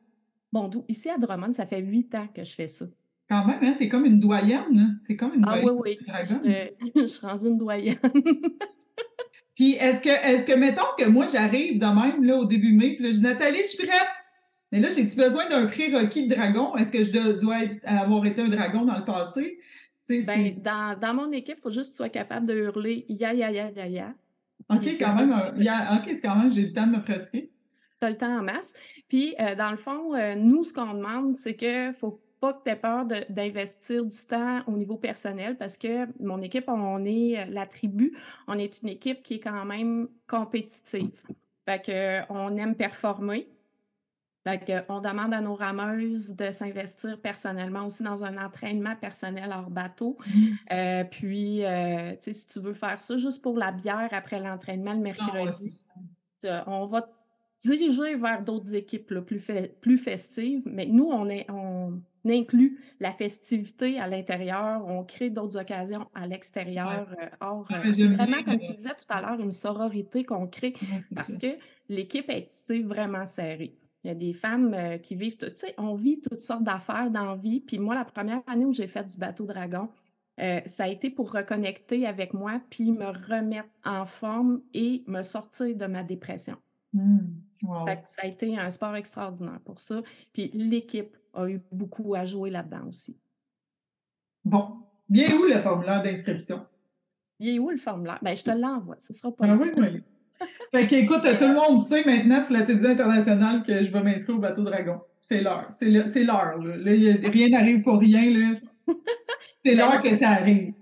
Bon, 0.52 0.70
ici 0.88 1.10
à 1.10 1.18
Drummond, 1.18 1.54
ça 1.54 1.66
fait 1.68 1.80
huit 1.80 2.14
ans 2.16 2.28
que 2.34 2.44
je 2.44 2.54
fais 2.54 2.68
ça. 2.68 2.86
Quand 3.30 3.46
même, 3.46 3.60
hein? 3.64 3.76
T'es 3.78 3.88
comme 3.88 4.06
une 4.06 4.20
doyenne. 4.20 5.00
T'es 5.06 5.16
comme 5.16 5.36
une 5.36 5.46
ah, 5.48 5.60
oui, 5.64 5.72
oui. 5.72 6.00
Je, 6.96 7.06
suis 7.06 7.26
rendue 7.26 7.48
une 7.48 7.60
doyenne. 7.60 8.00
puis 9.56 9.74
est-ce 9.74 10.02
que, 10.02 10.10
est-ce 10.10 10.46
que, 10.46 10.54
mettons 10.58 10.82
que 10.98 11.06
moi, 11.06 11.28
j'arrive 11.28 11.78
de 11.78 11.86
même 11.86 12.24
là, 12.24 12.38
au 12.38 12.46
début 12.46 12.74
mai, 12.74 12.96
puis 12.96 13.06
là, 13.06 13.12
je 13.12 13.18
dis 13.18 13.22
Nathalie, 13.22 13.60
je 13.60 13.68
suis 13.68 13.86
prête. 13.86 14.08
Mais 14.72 14.80
là, 14.80 14.90
j'ai-tu 14.90 15.16
besoin 15.16 15.48
d'un 15.50 15.66
prérequis 15.66 16.28
de 16.28 16.36
dragon? 16.36 16.76
Est-ce 16.76 16.92
que 16.92 17.04
je 17.04 17.40
dois 17.40 17.58
avoir 17.84 18.26
été 18.26 18.42
un 18.42 18.50
dragon 18.50 18.86
dans 18.86 18.98
le 18.98 19.06
passé? 19.06 19.60
Ben, 20.10 20.56
dans, 20.62 21.00
dans, 21.00 21.14
mon 21.14 21.32
équipe, 21.32 21.58
il 21.58 21.62
faut 21.62 21.70
juste 21.70 21.90
que 21.90 21.94
tu 21.94 21.98
sois 21.98 22.10
capable 22.10 22.48
de 22.48 22.54
hurler 22.54 23.06
ya, 23.10 23.34
ya, 23.34 23.52
ya, 23.52 23.70
ya, 23.70 23.88
ya. 23.88 24.14
OK, 24.70 24.80
quand 25.00 25.16
même, 25.16 25.32
OK, 25.32 26.04
c'est 26.06 26.22
quand 26.22 26.36
même, 26.36 26.52
j'ai 26.52 26.64
le 26.64 26.74
temps 26.74 26.88
de 26.88 26.98
me 26.98 27.02
pratiquer. 27.04 27.52
Tu 28.02 28.08
as 28.08 28.10
le 28.10 28.18
temps 28.18 28.40
en 28.40 28.44
masse. 28.44 28.74
Puis, 29.08 29.36
euh, 29.40 29.56
dans 29.56 29.72
le 29.72 29.78
fond, 29.78 30.16
euh, 30.16 30.36
nous, 30.36 30.64
ce 30.64 30.74
qu'on 30.74 30.94
demande, 30.94 31.36
c'est 31.36 31.56
qu'il 31.56 31.94
faut 31.94 32.22
pas 32.40 32.54
que 32.54 32.64
tu 32.64 32.72
aies 32.72 32.76
peur 32.76 33.06
d'investir 33.06 34.06
du 34.06 34.18
temps 34.26 34.62
au 34.68 34.78
niveau 34.78 34.98
personnel 34.98 35.58
parce 35.58 35.78
que 35.78 36.08
mon 36.24 36.42
équipe, 36.42 36.66
on 36.70 37.04
est 37.04 37.40
euh, 37.40 37.46
la 37.50 37.66
tribu, 37.66 38.16
on 38.48 38.58
est 38.58 38.82
une 38.82 38.90
équipe 38.90 39.22
qui 39.22 39.36
est 39.36 39.40
quand 39.40 39.66
même 39.66 40.08
compétitive. 40.28 41.22
Fait 41.68 41.84
que, 41.84 42.22
on 42.32 42.56
aime 42.56 42.76
performer. 42.76 43.50
Fait 44.50 44.66
que, 44.66 44.92
on 44.92 45.00
demande 45.00 45.34
à 45.34 45.42
nos 45.42 45.56
rameuses 45.56 46.36
de 46.36 46.52
s'investir 46.52 47.20
personnellement 47.20 47.86
aussi 47.86 48.04
dans 48.04 48.24
un 48.24 48.38
entraînement 48.38 48.96
personnel 48.96 49.52
hors 49.54 49.70
bateau. 49.70 50.18
Mmh. 50.26 50.48
Euh, 50.72 51.04
puis, 51.04 51.66
euh, 51.66 52.14
si 52.20 52.48
tu 52.48 52.60
veux 52.60 52.74
faire 52.74 53.02
ça 53.02 53.18
juste 53.18 53.42
pour 53.42 53.58
la 53.58 53.72
bière 53.72 54.10
après 54.12 54.40
l'entraînement 54.40 54.94
le 54.94 55.00
mercredi, 55.00 55.86
on 56.68 56.86
va 56.86 57.08
diriger 57.60 58.16
vers 58.16 58.42
d'autres 58.44 58.76
équipes 58.76 59.14
plus, 59.26 59.52
plus 59.82 59.98
festives. 59.98 60.64
Mais 60.66 60.86
nous, 60.86 61.08
on, 61.08 61.30
est, 61.30 61.50
on 61.50 62.02
inclut 62.28 62.80
la 63.00 63.12
festivité 63.12 64.00
à 64.00 64.08
l'intérieur, 64.08 64.86
on 64.88 65.04
crée 65.04 65.30
d'autres 65.30 65.58
occasions 65.58 66.08
à 66.14 66.28
l'extérieur. 66.28 67.08
Or, 67.42 67.68
euh, 67.72 67.92
c'est 67.92 68.08
vraiment, 68.08 68.44
comme 68.44 68.60
tu 68.60 68.74
disais 68.74 68.90
tout 68.90 69.06
à 69.10 69.22
l'heure, 69.22 69.40
une 69.40 69.52
sororité 69.52 70.24
qu'on 70.24 70.48
crée 70.48 70.74
parce 71.16 71.38
que 71.38 71.58
l'équipe 71.88 72.30
est 72.30 72.82
vraiment 72.82 73.26
serrée. 73.26 73.76
Il 74.04 74.08
y 74.08 74.12
a 74.12 74.16
des 74.16 74.34
femmes 74.34 74.74
euh, 74.74 74.98
qui 74.98 75.16
vivent, 75.16 75.38
tu 75.38 75.48
sais, 75.56 75.74
on 75.78 75.94
vit 75.94 76.22
toutes 76.22 76.42
sortes 76.42 76.64
d'affaires 76.64 77.12
dans 77.12 77.26
la 77.26 77.36
vie. 77.36 77.60
Puis 77.60 77.80
moi, 77.80 77.96
la 77.96 78.06
première 78.06 78.42
année 78.48 78.66
où 78.66 78.74
j'ai 78.74 78.88
fait 78.88 79.06
du 79.06 79.18
bateau 79.18 79.46
dragon, 79.46 79.90
euh, 80.40 80.62
ça 80.66 80.86
a 80.86 80.88
été 80.88 81.10
pour 81.10 81.32
reconnecter 81.34 82.08
avec 82.08 82.34
moi, 82.34 82.62
puis 82.70 82.92
me 82.94 83.08
remettre 83.08 83.70
en 83.84 84.06
forme 84.06 84.62
et 84.74 85.04
me 85.06 85.22
sortir 85.22 85.76
de 85.76 85.86
ma 85.86 86.04
dépression. 86.04 86.56
Mmh. 86.94 87.20
ça 88.06 88.22
a 88.24 88.26
été 88.26 88.58
un 88.58 88.70
sport 88.70 88.96
extraordinaire 88.96 89.60
pour 89.64 89.80
ça. 89.80 90.02
Puis 90.34 90.50
l'équipe 90.54 91.16
a 91.34 91.48
eu 91.48 91.62
beaucoup 91.72 92.16
à 92.16 92.26
jouer 92.26 92.50
là-dedans 92.50 92.88
aussi. 92.88 93.20
Bon. 94.46 94.78
Bien 95.10 95.36
où 95.36 95.46
le 95.46 95.60
formulaire 95.60 96.02
d'inscription? 96.04 96.66
Bien 97.40 97.58
où 97.60 97.70
le 97.70 97.78
formulaire? 97.78 98.20
Ben, 98.22 98.36
je 98.36 98.44
te 98.44 98.52
l'envoie. 98.52 98.96
Ce 99.00 99.12
sera 99.12 99.32
pas. 99.32 99.46
Ah 99.48 99.58
oui, 99.60 99.70
oui. 99.76 100.04
Fait 100.74 100.88
qu'écoute, 100.88 101.22
tout 101.22 101.48
le 101.48 101.54
monde 101.54 101.82
sait 101.82 102.04
maintenant 102.04 102.42
sur 102.42 102.54
la 102.54 102.62
télévision 102.62 102.92
internationale 102.92 103.64
que 103.64 103.82
je 103.82 103.92
vais 103.92 104.04
m'inscrire 104.04 104.36
au 104.36 104.40
bateau 104.40 104.64
Dragon. 104.64 105.00
C'est 105.22 105.42
l'heure. 105.42 105.68
C'est 105.70 106.24
l'heure. 106.24 106.56
rien 106.60 107.50
n'arrive 107.50 107.82
pour 107.82 108.00
rien. 108.00 108.30
Là. 108.30 108.56
C'est 109.64 109.76
ben 109.76 109.78
l'heure 109.78 110.02
que 110.02 110.18
ça 110.18 110.30
arrive. 110.30 110.74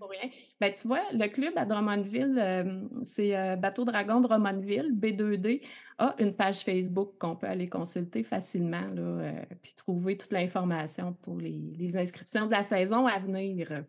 Ben, 0.59 0.71
tu 0.71 0.87
vois, 0.87 1.01
le 1.11 1.27
club 1.27 1.53
à 1.55 1.65
Drummondville, 1.65 2.37
euh, 2.39 2.81
c'est 3.03 3.35
euh, 3.35 3.55
Bateau 3.55 3.85
Dragon 3.85 4.19
Drummondville, 4.21 4.91
B2D, 4.93 5.61
a 5.97 6.15
une 6.19 6.33
page 6.33 6.61
Facebook 6.61 7.13
qu'on 7.19 7.35
peut 7.35 7.47
aller 7.47 7.67
consulter 7.67 8.23
facilement, 8.23 8.87
là, 8.95 9.01
euh, 9.01 9.31
puis 9.61 9.73
trouver 9.75 10.17
toute 10.17 10.31
l'information 10.31 11.13
pour 11.21 11.37
les, 11.37 11.95
inscriptions 11.97 12.47
de 12.47 12.51
la 12.51 12.63
saison 12.63 13.05
à 13.05 13.19
venir. 13.19 13.83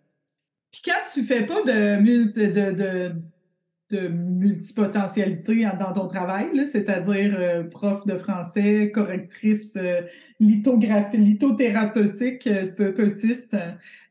Puis 0.70 0.82
quand 0.84 1.00
tu 1.12 1.22
fais 1.22 1.46
pas 1.46 1.62
de, 1.62 1.96
de, 2.02 2.46
de 2.46 2.72
de 2.72 3.14
multipotentialité 3.97 5.66
dans 5.78 5.92
ton 5.92 6.09
travail, 6.09 6.49
c'est-à-dire 6.66 7.35
euh, 7.38 7.62
prof 7.64 8.07
de 8.07 8.18
français, 8.18 8.90
correctrice 8.92 9.76
euh, 9.76 10.02
lithographie, 10.40 11.16
lithothérapeutique, 11.16 12.47
euh, 12.47 12.66
petiste. 12.66 13.57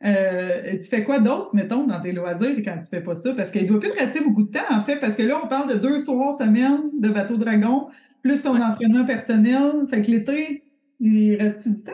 tu 0.02 0.88
fais 0.90 1.04
quoi 1.04 1.20
d'autre, 1.20 1.50
mettons, 1.54 1.86
dans 1.86 2.00
tes 2.00 2.12
loisirs 2.12 2.58
quand 2.64 2.80
tu 2.80 2.90
fais 2.90 3.02
pas 3.02 3.16
ça? 3.16 3.34
Parce 3.34 3.52
qu'il 3.52 3.64
ne 3.64 3.68
doit 3.68 3.80
plus 3.80 3.92
te 3.92 4.00
rester 4.00 4.22
beaucoup 4.22 4.44
de 4.44 4.52
temps, 4.52 4.72
en 4.72 4.84
fait, 4.84 4.98
parce 4.98 5.16
que 5.16 5.24
là, 5.24 5.40
on 5.44 5.48
parle 5.48 5.70
de 5.74 5.80
deux 5.80 6.00
soirs 6.00 6.36
semaine 6.36 6.90
de 7.00 7.10
bateau 7.10 7.38
dragon, 7.38 7.88
plus 8.24 8.42
ton 8.42 8.60
entraînement 8.60 9.06
personnel. 9.06 9.86
Fait 9.90 10.02
que 10.02 10.12
l'été, 10.12 10.64
il 11.00 11.36
reste-tu 11.36 11.72
du 11.74 11.84
temps? 11.84 11.92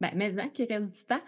Ben, 0.00 0.10
mais 0.16 0.40
hein, 0.40 0.48
qu'il 0.52 0.66
reste 0.66 0.94
du 0.94 1.02
temps. 1.02 1.20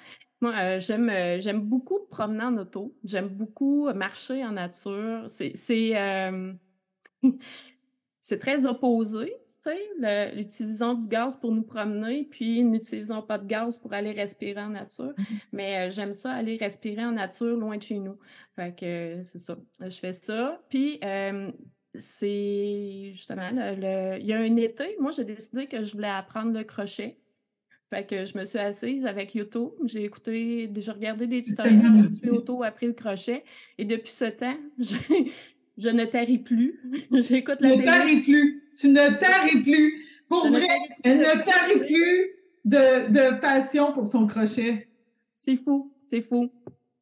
Moi, 0.42 0.52
euh, 0.56 0.80
j'aime, 0.80 1.08
euh, 1.08 1.38
j'aime 1.38 1.60
beaucoup 1.60 2.00
promener 2.10 2.42
en 2.42 2.58
auto. 2.58 2.92
J'aime 3.04 3.28
beaucoup 3.28 3.88
marcher 3.94 4.44
en 4.44 4.50
nature. 4.50 5.24
C'est, 5.28 5.52
c'est, 5.54 5.96
euh, 5.96 6.52
c'est 8.20 8.38
très 8.38 8.66
opposé. 8.66 9.36
L'utilisons 10.34 10.94
du 10.94 11.06
gaz 11.06 11.36
pour 11.36 11.52
nous 11.52 11.62
promener, 11.62 12.24
puis 12.24 12.64
n'utilisons 12.64 13.22
pas 13.22 13.38
de 13.38 13.46
gaz 13.46 13.78
pour 13.78 13.92
aller 13.92 14.10
respirer 14.10 14.60
en 14.60 14.70
nature. 14.70 15.14
Mmh 15.16 15.22
Mais 15.52 15.88
j'aime 15.92 16.12
ça, 16.12 16.32
aller 16.32 16.56
respirer 16.56 17.04
en 17.04 17.12
nature 17.12 17.56
loin 17.56 17.76
de 17.76 17.82
chez 17.82 18.00
nous. 18.00 18.18
Fait 18.56 18.74
que 18.74 19.20
c'est 19.22 19.38
ça. 19.38 19.56
Je 19.80 19.96
fais 20.00 20.12
ça. 20.12 20.60
Puis 20.68 20.98
c'est 21.94 23.12
justement, 23.14 23.48
il 23.52 24.26
y 24.26 24.32
a 24.32 24.38
un 24.38 24.56
été, 24.56 24.96
moi, 24.98 25.12
j'ai 25.12 25.24
décidé 25.24 25.68
que 25.68 25.84
je 25.84 25.92
voulais 25.92 26.08
apprendre 26.08 26.52
le 26.52 26.64
crochet. 26.64 27.21
Fait 27.92 28.06
que 28.06 28.24
je 28.24 28.38
me 28.38 28.46
suis 28.46 28.58
assise 28.58 29.04
avec 29.04 29.34
Yoto, 29.34 29.76
j'ai 29.84 30.04
écouté, 30.04 30.70
j'ai 30.74 30.90
regardé 30.90 31.26
des 31.26 31.42
tutoriels, 31.42 32.04
je 32.10 32.16
suis 32.16 32.30
auto, 32.30 32.62
appris 32.62 32.86
le 32.86 32.94
crochet. 32.94 33.44
Et 33.76 33.84
depuis 33.84 34.12
ce 34.12 34.24
temps, 34.24 34.56
je, 34.78 35.90
ne 35.90 36.06
taris 36.06 36.38
plus. 36.38 36.80
J'écoute 37.12 37.60
la 37.60 37.76
Ne 37.76 37.82
taris 37.82 38.22
plus. 38.22 38.64
Tu 38.74 38.88
ne 38.88 39.18
taris 39.18 39.60
plus. 39.60 40.06
Pour 40.26 40.46
vrai, 40.48 40.66
elle 41.04 41.18
ne 41.18 41.44
tarit 41.44 41.80
plus 41.80 42.30
de, 42.64 43.38
passion 43.42 43.92
pour 43.92 44.06
son 44.06 44.26
crochet. 44.26 44.88
C'est 45.34 45.56
fou, 45.56 45.92
c'est 46.06 46.22
fou. 46.22 46.50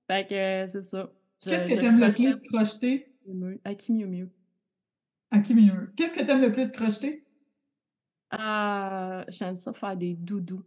Fait 0.08 0.26
que 0.26 0.66
c'est 0.66 0.82
ça. 0.82 1.12
Qu'est-ce 1.44 1.68
que 1.68 1.74
tu 1.74 1.84
aimes 1.84 2.00
le 2.00 2.10
plus 2.10 2.40
crocheter? 2.40 3.14
À 3.62 3.76
qui 3.76 3.92
mieux 3.92 4.08
mieux. 4.08 4.28
À 5.30 5.38
qui 5.38 5.54
mieux 5.54 5.72
mieux. 5.72 5.92
Qu'est-ce 5.94 6.14
que 6.14 6.24
tu 6.24 6.30
aimes 6.32 6.42
le 6.42 6.50
plus 6.50 6.72
crocheter? 6.72 7.24
J'aime 8.32 9.54
ça 9.54 9.72
faire 9.72 9.96
des 9.96 10.14
doudous. 10.14 10.64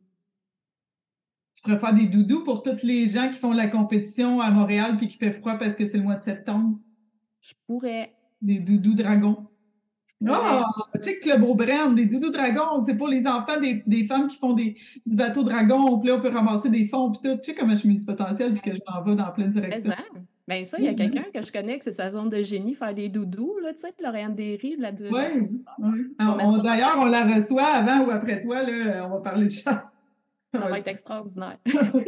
Pourrais 1.64 1.78
faire 1.78 1.94
des 1.94 2.08
doudous 2.08 2.44
pour 2.44 2.62
tous 2.62 2.84
les 2.84 3.08
gens 3.08 3.30
qui 3.30 3.40
font 3.40 3.54
la 3.54 3.68
compétition 3.68 4.42
à 4.42 4.52
Montréal 4.52 4.98
puis 4.98 5.08
qui 5.08 5.18
fait 5.18 5.32
froid 5.32 5.58
parce 5.58 5.76
que 5.76 5.86
c'est 5.86 5.98
le 5.98 6.04
mois 6.04 6.16
de 6.16 6.24
septembre? 6.24 6.78
Je 7.42 7.54
pourrais. 7.66 8.14
Des 8.42 8.60
doudous 8.60 8.96
dragons. 8.96 9.48
Ah, 10.28 10.66
oh, 10.78 10.82
tu 10.96 11.10
sais, 11.10 11.20
Club 11.20 11.44
Aubrand, 11.44 11.92
des 11.92 12.06
doudous 12.06 12.32
dragons, 12.32 12.82
c'est 12.86 12.96
pour 12.96 13.08
les 13.08 13.28
enfants 13.28 13.60
des, 13.60 13.82
des 13.86 14.06
femmes 14.06 14.28
qui 14.28 14.38
font 14.38 14.54
des, 14.54 14.76
du 15.06 15.16
bateau 15.16 15.44
dragon, 15.44 16.00
puis 16.00 16.10
là, 16.10 16.16
on 16.16 16.22
peut 16.22 16.30
ramasser 16.30 16.70
des 16.70 16.86
fonds, 16.86 17.12
puis 17.12 17.22
tout. 17.24 17.38
Tu 17.38 17.52
sais 17.52 17.54
comment 17.54 17.74
je 17.74 17.80
suis 17.80 18.06
potentiel 18.06 18.54
puis 18.54 18.62
que 18.62 18.76
je 18.76 18.82
m'en 18.88 19.02
vais 19.04 19.16
dans 19.16 19.32
plein 19.32 19.48
de 19.48 19.54
directions. 19.60 19.94
Bien, 20.48 20.64
ça, 20.66 20.78
il 20.78 20.86
y 20.86 20.88
a 20.88 20.92
mm-hmm. 20.92 20.96
quelqu'un 20.96 21.26
que 21.34 21.46
je 21.46 21.52
connais 21.52 21.78
que 21.78 21.86
c'est 21.86 21.94
sa 21.94 22.10
zone 22.10 22.30
de 22.30 22.42
génie, 22.42 22.76
faire 22.76 22.94
des 22.94 23.08
doudous, 23.08 23.58
là, 23.64 23.74
tu 23.74 23.80
sais, 23.80 23.94
Lauriane 24.02 24.36
Derry, 24.36 24.76
de 24.76 24.82
la 24.82 24.92
Oui, 24.92 25.50
oui. 25.80 26.62
D'ailleurs, 26.62 26.98
on 27.00 27.06
la 27.06 27.24
reçoit 27.24 27.64
avant 27.64 28.06
ou 28.06 28.12
après 28.12 28.42
toi, 28.42 28.62
là, 28.62 29.08
on 29.08 29.10
va 29.10 29.20
parler 29.22 29.46
de 29.46 29.52
chasse. 29.52 29.98
Ça 30.54 30.68
va 30.68 30.80
être 30.80 30.88
extraordinaire. 30.88 31.58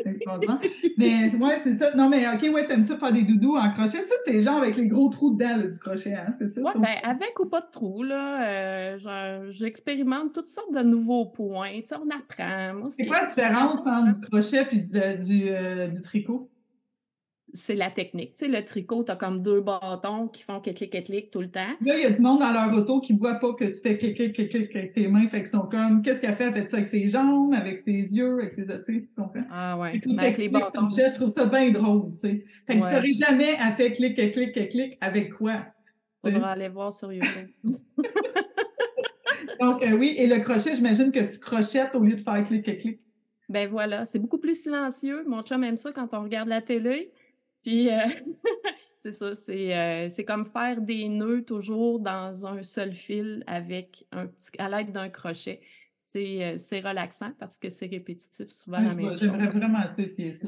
extraordinaire. 0.05 0.59
mais 0.97 1.35
ouais, 1.35 1.59
c'est 1.63 1.75
ça. 1.75 1.95
Non, 1.95 2.09
mais 2.09 2.27
OK, 2.27 2.53
ouais, 2.53 2.67
t'aimes 2.67 2.83
ça 2.83 2.97
faire 2.97 3.11
des 3.11 3.23
doudous 3.23 3.55
en 3.55 3.69
crochet. 3.71 4.01
Ça, 4.01 4.15
c'est 4.23 4.39
genre 4.41 4.57
avec 4.57 4.75
les 4.75 4.87
gros 4.87 5.09
trous 5.09 5.31
dedans 5.35 5.57
du 5.57 5.79
crochet, 5.79 6.13
hein? 6.13 6.33
C'est 6.37 6.47
ça? 6.49 6.61
Oui, 6.63 6.71
ben, 6.75 6.95
avec 7.03 7.39
ou 7.39 7.47
pas 7.47 7.61
de 7.61 7.69
trous, 7.71 8.03
là. 8.03 8.47
Euh, 8.47 9.47
j'expérimente 9.49 10.33
toutes 10.33 10.47
sortes 10.47 10.73
de 10.73 10.81
nouveaux 10.81 11.25
points. 11.25 11.79
Tu 11.81 11.87
sais, 11.87 11.95
on 11.95 12.09
apprend. 12.09 12.89
C'est 12.89 13.05
quoi 13.05 13.21
la 13.21 13.27
différence 13.27 13.85
entre 13.85 14.19
du 14.19 14.27
crochet 14.27 14.67
et 14.71 14.77
du, 14.77 15.25
du, 15.25 15.49
euh, 15.49 15.87
du 15.87 16.01
tricot? 16.01 16.49
C'est 17.53 17.75
la 17.75 17.89
technique. 17.89 18.33
Tu 18.33 18.45
sais, 18.45 18.51
le 18.51 18.63
tricot, 18.63 19.03
tu 19.03 19.11
as 19.11 19.15
comme 19.15 19.41
deux 19.41 19.61
bâtons 19.61 20.27
qui 20.27 20.43
font 20.43 20.59
clic, 20.59 20.75
clic, 20.77 21.05
clic 21.05 21.31
tout 21.31 21.41
le 21.41 21.49
temps. 21.49 21.61
Là, 21.81 21.95
il 21.97 22.01
y 22.01 22.05
a 22.05 22.09
du 22.09 22.21
monde 22.21 22.39
dans 22.39 22.51
leur 22.51 22.73
auto 22.73 22.99
qui 22.99 23.13
ne 23.13 23.19
voit 23.19 23.35
pas 23.35 23.53
que 23.53 23.65
tu 23.65 23.81
fais 23.81 23.97
clic, 23.97 24.15
clic, 24.15 24.33
clic, 24.33 24.49
clic 24.49 24.75
avec 24.75 24.93
tes 24.93 25.07
mains. 25.07 25.27
Fait 25.27 25.39
qu'ils 25.39 25.47
sont 25.47 25.67
comme, 25.67 26.01
qu'est-ce 26.01 26.21
qu'elle 26.21 26.35
fait? 26.35 26.45
Elle 26.45 26.53
fait 26.53 26.67
ça 26.67 26.77
avec 26.77 26.87
ses 26.87 27.07
jambes, 27.07 27.53
avec 27.53 27.79
ses 27.79 27.91
yeux, 27.91 28.39
avec 28.39 28.53
ses. 28.53 28.65
Tu 28.65 29.09
comprends? 29.15 29.43
Ah 29.51 29.77
ouais. 29.77 30.01
avec 30.17 30.37
les 30.37 30.49
bâtons. 30.49 30.89
je 30.89 31.15
trouve 31.15 31.29
ça 31.29 31.45
bien 31.45 31.71
drôle, 31.71 32.11
tu 32.13 32.19
sais. 32.19 32.45
Fait 32.67 32.79
que 32.79 32.85
ouais. 32.85 33.07
ne 33.07 33.13
jamais 33.13 33.55
à 33.57 33.71
faire 33.71 33.91
clic, 33.91 34.15
clic, 34.15 34.33
clic, 34.33 34.69
clic, 34.69 34.97
avec 35.01 35.33
quoi? 35.33 35.65
Faudra 36.21 36.51
aller 36.51 36.69
voir 36.69 36.91
sur 36.91 37.13
YouTube. 37.13 37.49
Donc, 39.61 39.81
euh, 39.83 39.91
oui, 39.93 40.15
et 40.17 40.27
le 40.27 40.39
crochet, 40.39 40.73
j'imagine 40.73 41.11
que 41.11 41.19
tu 41.19 41.39
crochettes 41.39 41.95
au 41.95 41.99
lieu 41.99 42.15
de 42.15 42.21
faire 42.21 42.43
clic, 42.43 42.63
clic, 42.63 42.79
clic. 42.79 42.99
Ben 43.47 43.69
voilà, 43.69 44.05
c'est 44.05 44.19
beaucoup 44.19 44.39
plus 44.39 44.59
silencieux. 44.59 45.23
Mon 45.27 45.43
chum 45.43 45.63
aime 45.63 45.77
ça 45.77 45.91
quand 45.91 46.13
on 46.13 46.23
regarde 46.23 46.49
la 46.49 46.61
télé. 46.61 47.11
Puis, 47.65 47.89
euh, 47.89 47.97
c'est 48.99 49.11
ça, 49.11 49.33
euh, 49.49 50.07
c'est, 50.07 50.23
comme 50.23 50.45
faire 50.45 50.79
des 50.79 51.09
nœuds 51.09 51.43
toujours 51.43 51.99
dans 51.99 52.45
un 52.45 52.61
seul 52.61 52.93
fil 52.93 53.43
avec 53.47 54.05
un 54.11 54.27
petit, 54.27 54.51
à 54.59 54.69
l'aide 54.69 54.91
d'un 54.91 55.09
crochet. 55.09 55.61
C'est, 55.97 56.43
euh, 56.43 56.81
relaxant 56.87 57.31
parce 57.39 57.57
que 57.57 57.69
c'est 57.69 57.87
répétitif 57.87 58.49
souvent 58.49 58.81
la 58.81 58.93
même 58.93 59.17
J'aimerais 59.17 59.47
vraiment 59.47 59.83
essayer 59.83 60.31
ça. 60.31 60.47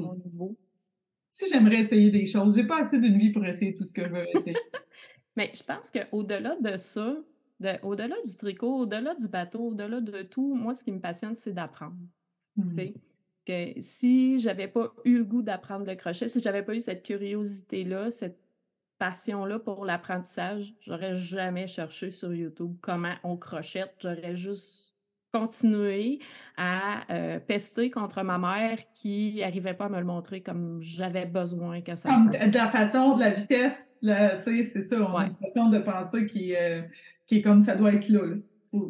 Si 1.27 1.49
j'aimerais 1.51 1.79
essayer 1.79 2.11
des 2.11 2.27
choses, 2.27 2.55
j'ai 2.55 2.67
pas 2.67 2.81
assez 2.81 2.99
d'une 2.99 3.17
vie 3.17 3.31
pour 3.31 3.43
essayer 3.43 3.73
tout 3.73 3.85
ce 3.85 3.93
que 3.93 4.03
je 4.03 4.09
veux 4.09 4.25
essayer. 4.35 4.55
Mais 5.35 5.51
je 5.55 5.63
pense 5.63 5.89
qu'au-delà 5.89 6.55
de 6.61 6.77
ça, 6.77 7.17
au-delà 7.81 8.15
du 8.23 8.37
tricot, 8.37 8.81
au-delà 8.81 9.15
du 9.15 9.27
bateau, 9.27 9.69
au-delà 9.69 10.01
de 10.01 10.21
tout, 10.21 10.53
moi, 10.53 10.75
ce 10.75 10.83
qui 10.83 10.91
me 10.91 10.99
passionne, 10.99 11.35
c'est 11.35 11.53
d'apprendre. 11.53 11.97
Que 13.47 13.79
si 13.79 14.39
j'avais 14.39 14.67
pas 14.67 14.93
eu 15.05 15.19
le 15.19 15.23
goût 15.23 15.41
d'apprendre 15.41 15.85
le 15.85 15.95
crochet, 15.95 16.27
si 16.27 16.41
j'avais 16.41 16.63
pas 16.63 16.75
eu 16.75 16.81
cette 16.81 17.03
curiosité-là, 17.03 18.11
cette 18.11 18.37
passion-là 18.99 19.59
pour 19.59 19.85
l'apprentissage, 19.85 20.73
j'aurais 20.81 21.15
jamais 21.15 21.67
cherché 21.67 22.11
sur 22.11 22.33
YouTube 22.33 22.75
comment 22.81 23.13
on 23.23 23.37
crochette. 23.37 23.93
J'aurais 23.99 24.35
juste 24.35 24.93
continué 25.33 26.19
à 26.57 27.03
euh, 27.11 27.39
pester 27.39 27.91
contre 27.91 28.23
ma 28.23 28.37
mère 28.37 28.79
qui 28.93 29.37
n'arrivait 29.39 29.73
pas 29.73 29.85
à 29.85 29.89
me 29.89 29.99
le 29.99 30.05
montrer 30.05 30.41
comme 30.41 30.79
j'avais 30.81 31.25
besoin 31.25 31.81
que 31.81 31.95
ça 31.95 32.09
Comme 32.09 32.29
de 32.29 32.57
la 32.57 32.69
façon, 32.69 33.15
de 33.15 33.21
la 33.21 33.29
vitesse, 33.31 33.99
tu 34.01 34.07
sais, 34.07 34.69
c'est 34.73 34.83
ça, 34.83 34.97
on 34.99 35.15
a 35.15 35.25
une 35.25 35.35
façon 35.35 35.69
de 35.69 35.79
penser 35.79 36.25
qui, 36.25 36.55
euh, 36.55 36.81
qui 37.25 37.37
est 37.37 37.41
comme 37.41 37.61
ça 37.61 37.75
doit 37.75 37.93
être 37.93 38.09
là. 38.09 38.21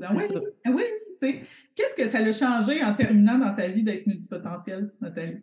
Ah 0.01 0.13
oui, 0.13 0.23
ah 0.65 0.69
oui. 0.73 0.83
Qu'est-ce 1.19 1.95
que 1.95 2.07
ça 2.07 2.19
a 2.19 2.31
changé 2.31 2.83
en 2.83 2.93
terminant 2.93 3.37
dans 3.37 3.53
ta 3.53 3.67
vie 3.67 3.83
d'être 3.83 4.07
multipotentiel, 4.07 4.91
Nathalie? 5.01 5.41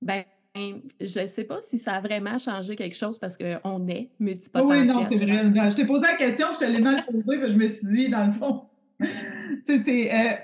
Ben, 0.00 0.24
je 0.56 1.20
ne 1.20 1.26
sais 1.26 1.44
pas 1.44 1.60
si 1.60 1.78
ça 1.78 1.94
a 1.94 2.00
vraiment 2.00 2.38
changé 2.38 2.76
quelque 2.76 2.96
chose 2.96 3.18
parce 3.18 3.36
qu'on 3.36 3.88
est 3.88 4.10
multipotentiel. 4.20 4.82
Oui, 4.82 4.86
non, 4.86 5.06
c'est 5.08 5.16
vrai. 5.16 5.70
Je 5.70 5.76
t'ai 5.76 5.86
posé 5.86 6.02
la 6.02 6.14
question, 6.14 6.48
je 6.52 6.58
te 6.58 6.64
l'ai 6.64 6.80
mal 6.80 7.04
posée, 7.06 7.38
mais 7.38 7.48
je 7.48 7.56
me 7.56 7.68
suis 7.68 7.86
dit, 7.86 8.08
dans 8.08 8.26
le 8.26 8.32
fond, 8.32 8.64
c'est. 9.62 10.14
Euh, 10.14 10.36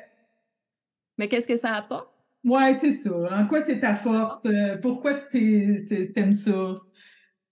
mais 1.18 1.28
qu'est-ce 1.28 1.46
que 1.46 1.56
ça 1.56 1.74
apporte? 1.74 2.08
Oui, 2.42 2.74
c'est 2.74 2.92
ça. 2.92 3.10
En 3.38 3.46
quoi 3.46 3.60
c'est 3.60 3.80
ta 3.80 3.94
force? 3.94 4.46
Euh, 4.46 4.78
pourquoi 4.78 5.14
tu 5.30 6.12
aimes 6.16 6.32
ça? 6.32 6.74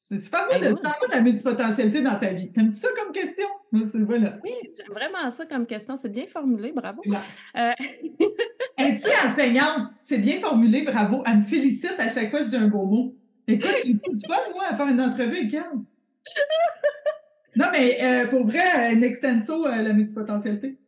C'est 0.01 0.31
pas 0.31 0.47
moi 0.47 0.59
de 0.59 0.75
de 0.75 1.11
la 1.11 1.21
multipotentialité 1.21 2.01
dans 2.01 2.19
ta 2.19 2.33
vie. 2.33 2.51
T'aimes-tu 2.53 2.79
ça 2.79 2.89
comme 2.97 3.13
question? 3.13 3.47
Voilà. 3.73 4.39
Oui, 4.45 4.53
j'aime 4.77 4.95
vraiment 4.95 5.29
ça 5.29 5.45
comme 5.45 5.67
question. 5.67 5.97
C'est 5.97 6.09
bien 6.09 6.27
formulé, 6.27 6.73
bravo. 6.73 7.03
Euh... 7.05 7.73
Es-tu 8.79 9.09
enseignante? 9.27 9.91
C'est 10.01 10.19
bien 10.19 10.41
formulé, 10.41 10.83
bravo. 10.83 11.25
Elle 11.27 11.39
me 11.39 11.43
félicite 11.43 11.97
à 11.99 12.09
chaque 12.09 12.31
fois 12.31 12.39
que 12.39 12.45
je 12.47 12.51
dis 12.51 12.57
un 12.57 12.69
beau 12.69 12.87
mot. 12.87 13.17
Écoute, 13.49 13.75
j'ai 13.85 13.95
du 13.95 14.01
fun, 14.27 14.37
moi, 14.55 14.67
à 14.71 14.77
faire 14.77 14.87
une 14.87 15.01
entrevue 15.01 15.37
avec 15.37 15.53
elle. 15.53 15.63
non, 17.57 17.67
mais 17.73 17.99
euh, 18.01 18.29
pour 18.29 18.47
vrai, 18.47 18.95
une 18.95 19.03
extenso, 19.03 19.67
euh, 19.67 19.83
la 19.83 19.93
multipotentialité. 19.93 20.79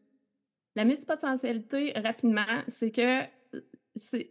La 0.76 0.84
multipotentialité, 0.84 1.92
rapidement, 1.96 2.62
c'est 2.68 2.92
que 2.92 3.22
c'est 3.96 4.30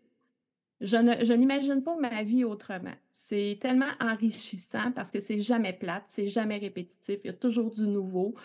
je, 0.81 1.33
n'imagine 1.33 1.83
pas 1.83 1.95
ma 1.97 2.23
vie 2.23 2.43
autrement. 2.43 2.93
C'est 3.09 3.57
tellement 3.61 3.91
enrichissant 3.99 4.91
parce 4.93 5.11
que 5.11 5.19
c'est 5.19 5.39
jamais 5.39 5.73
plate, 5.73 6.03
c'est 6.05 6.27
jamais 6.27 6.57
répétitif, 6.57 7.19
il 7.23 7.27
y 7.27 7.29
a 7.31 7.33
toujours 7.33 7.71
du 7.71 7.87
nouveau. 7.87 8.35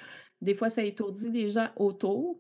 Des 0.41 0.55
fois, 0.55 0.69
ça 0.69 0.83
étourdit 0.83 1.31
les 1.31 1.49
gens 1.49 1.69
autour. 1.77 2.39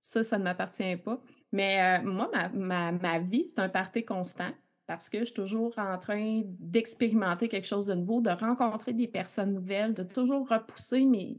Ça, 0.00 0.22
ça 0.22 0.38
ne 0.38 0.44
m'appartient 0.44 0.96
pas. 0.96 1.20
Mais 1.52 2.00
euh, 2.00 2.04
moi, 2.04 2.30
ma, 2.52 3.18
vie, 3.18 3.44
c'est 3.44 3.58
un 3.58 3.68
party 3.68 4.04
constant 4.04 4.50
parce 4.86 5.10
que 5.10 5.18
je 5.18 5.24
suis 5.24 5.34
toujours 5.34 5.74
en 5.78 5.98
train 5.98 6.42
d'expérimenter 6.44 7.48
quelque 7.48 7.66
chose 7.66 7.86
de 7.86 7.94
nouveau, 7.94 8.20
de 8.20 8.30
rencontrer 8.30 8.92
des 8.92 9.08
personnes 9.08 9.52
nouvelles, 9.52 9.92
de 9.92 10.02
toujours 10.02 10.48
repousser 10.48 11.04
mes 11.04 11.36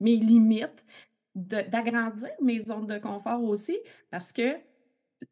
limites, 0.00 0.84
d'agrandir 1.34 2.28
mes 2.42 2.58
zones 2.58 2.86
de 2.86 2.98
confort 2.98 3.42
aussi, 3.42 3.78
parce 4.10 4.32
que 4.32 4.58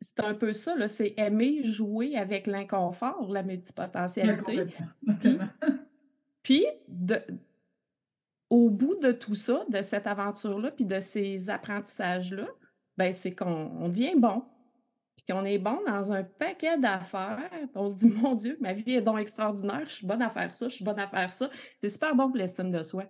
c'est 0.00 0.20
un 0.20 0.34
peu 0.34 0.52
ça, 0.52 0.88
c'est 0.88 1.14
aimer 1.16 1.62
jouer 1.64 2.16
avec 2.16 2.46
l'inconfort, 2.46 3.30
la 3.32 3.42
multipotentialité. 3.42 4.66
Puis, 6.42 6.66
au 8.50 8.70
bout 8.70 8.96
de 8.96 9.12
tout 9.12 9.34
ça, 9.34 9.64
de 9.68 9.82
cette 9.82 10.06
aventure-là, 10.06 10.70
puis 10.72 10.84
de 10.84 11.00
ces 11.00 11.50
apprentissages-là, 11.50 12.48
ben, 12.96 13.12
c'est 13.12 13.34
qu'on 13.34 13.88
devient 13.88 14.14
bon. 14.16 14.44
Puis 15.16 15.26
qu'on 15.32 15.44
est 15.44 15.58
bon 15.58 15.78
dans 15.86 16.12
un 16.12 16.22
paquet 16.22 16.78
d'affaires. 16.78 17.50
On 17.74 17.88
se 17.88 17.96
dit, 17.96 18.08
mon 18.22 18.34
Dieu, 18.34 18.56
ma 18.60 18.72
vie 18.72 18.94
est 18.94 19.02
donc 19.02 19.18
extraordinaire, 19.18 19.84
je 19.84 19.92
suis 19.92 20.06
bonne 20.06 20.22
à 20.22 20.28
faire 20.28 20.52
ça, 20.52 20.68
je 20.68 20.74
suis 20.74 20.84
bonne 20.84 20.98
à 20.98 21.06
faire 21.06 21.32
ça. 21.32 21.50
C'est 21.82 21.88
super 21.88 22.14
bon 22.14 22.28
pour 22.28 22.36
l'estime 22.36 22.70
de 22.70 22.82
soi. 22.82 23.04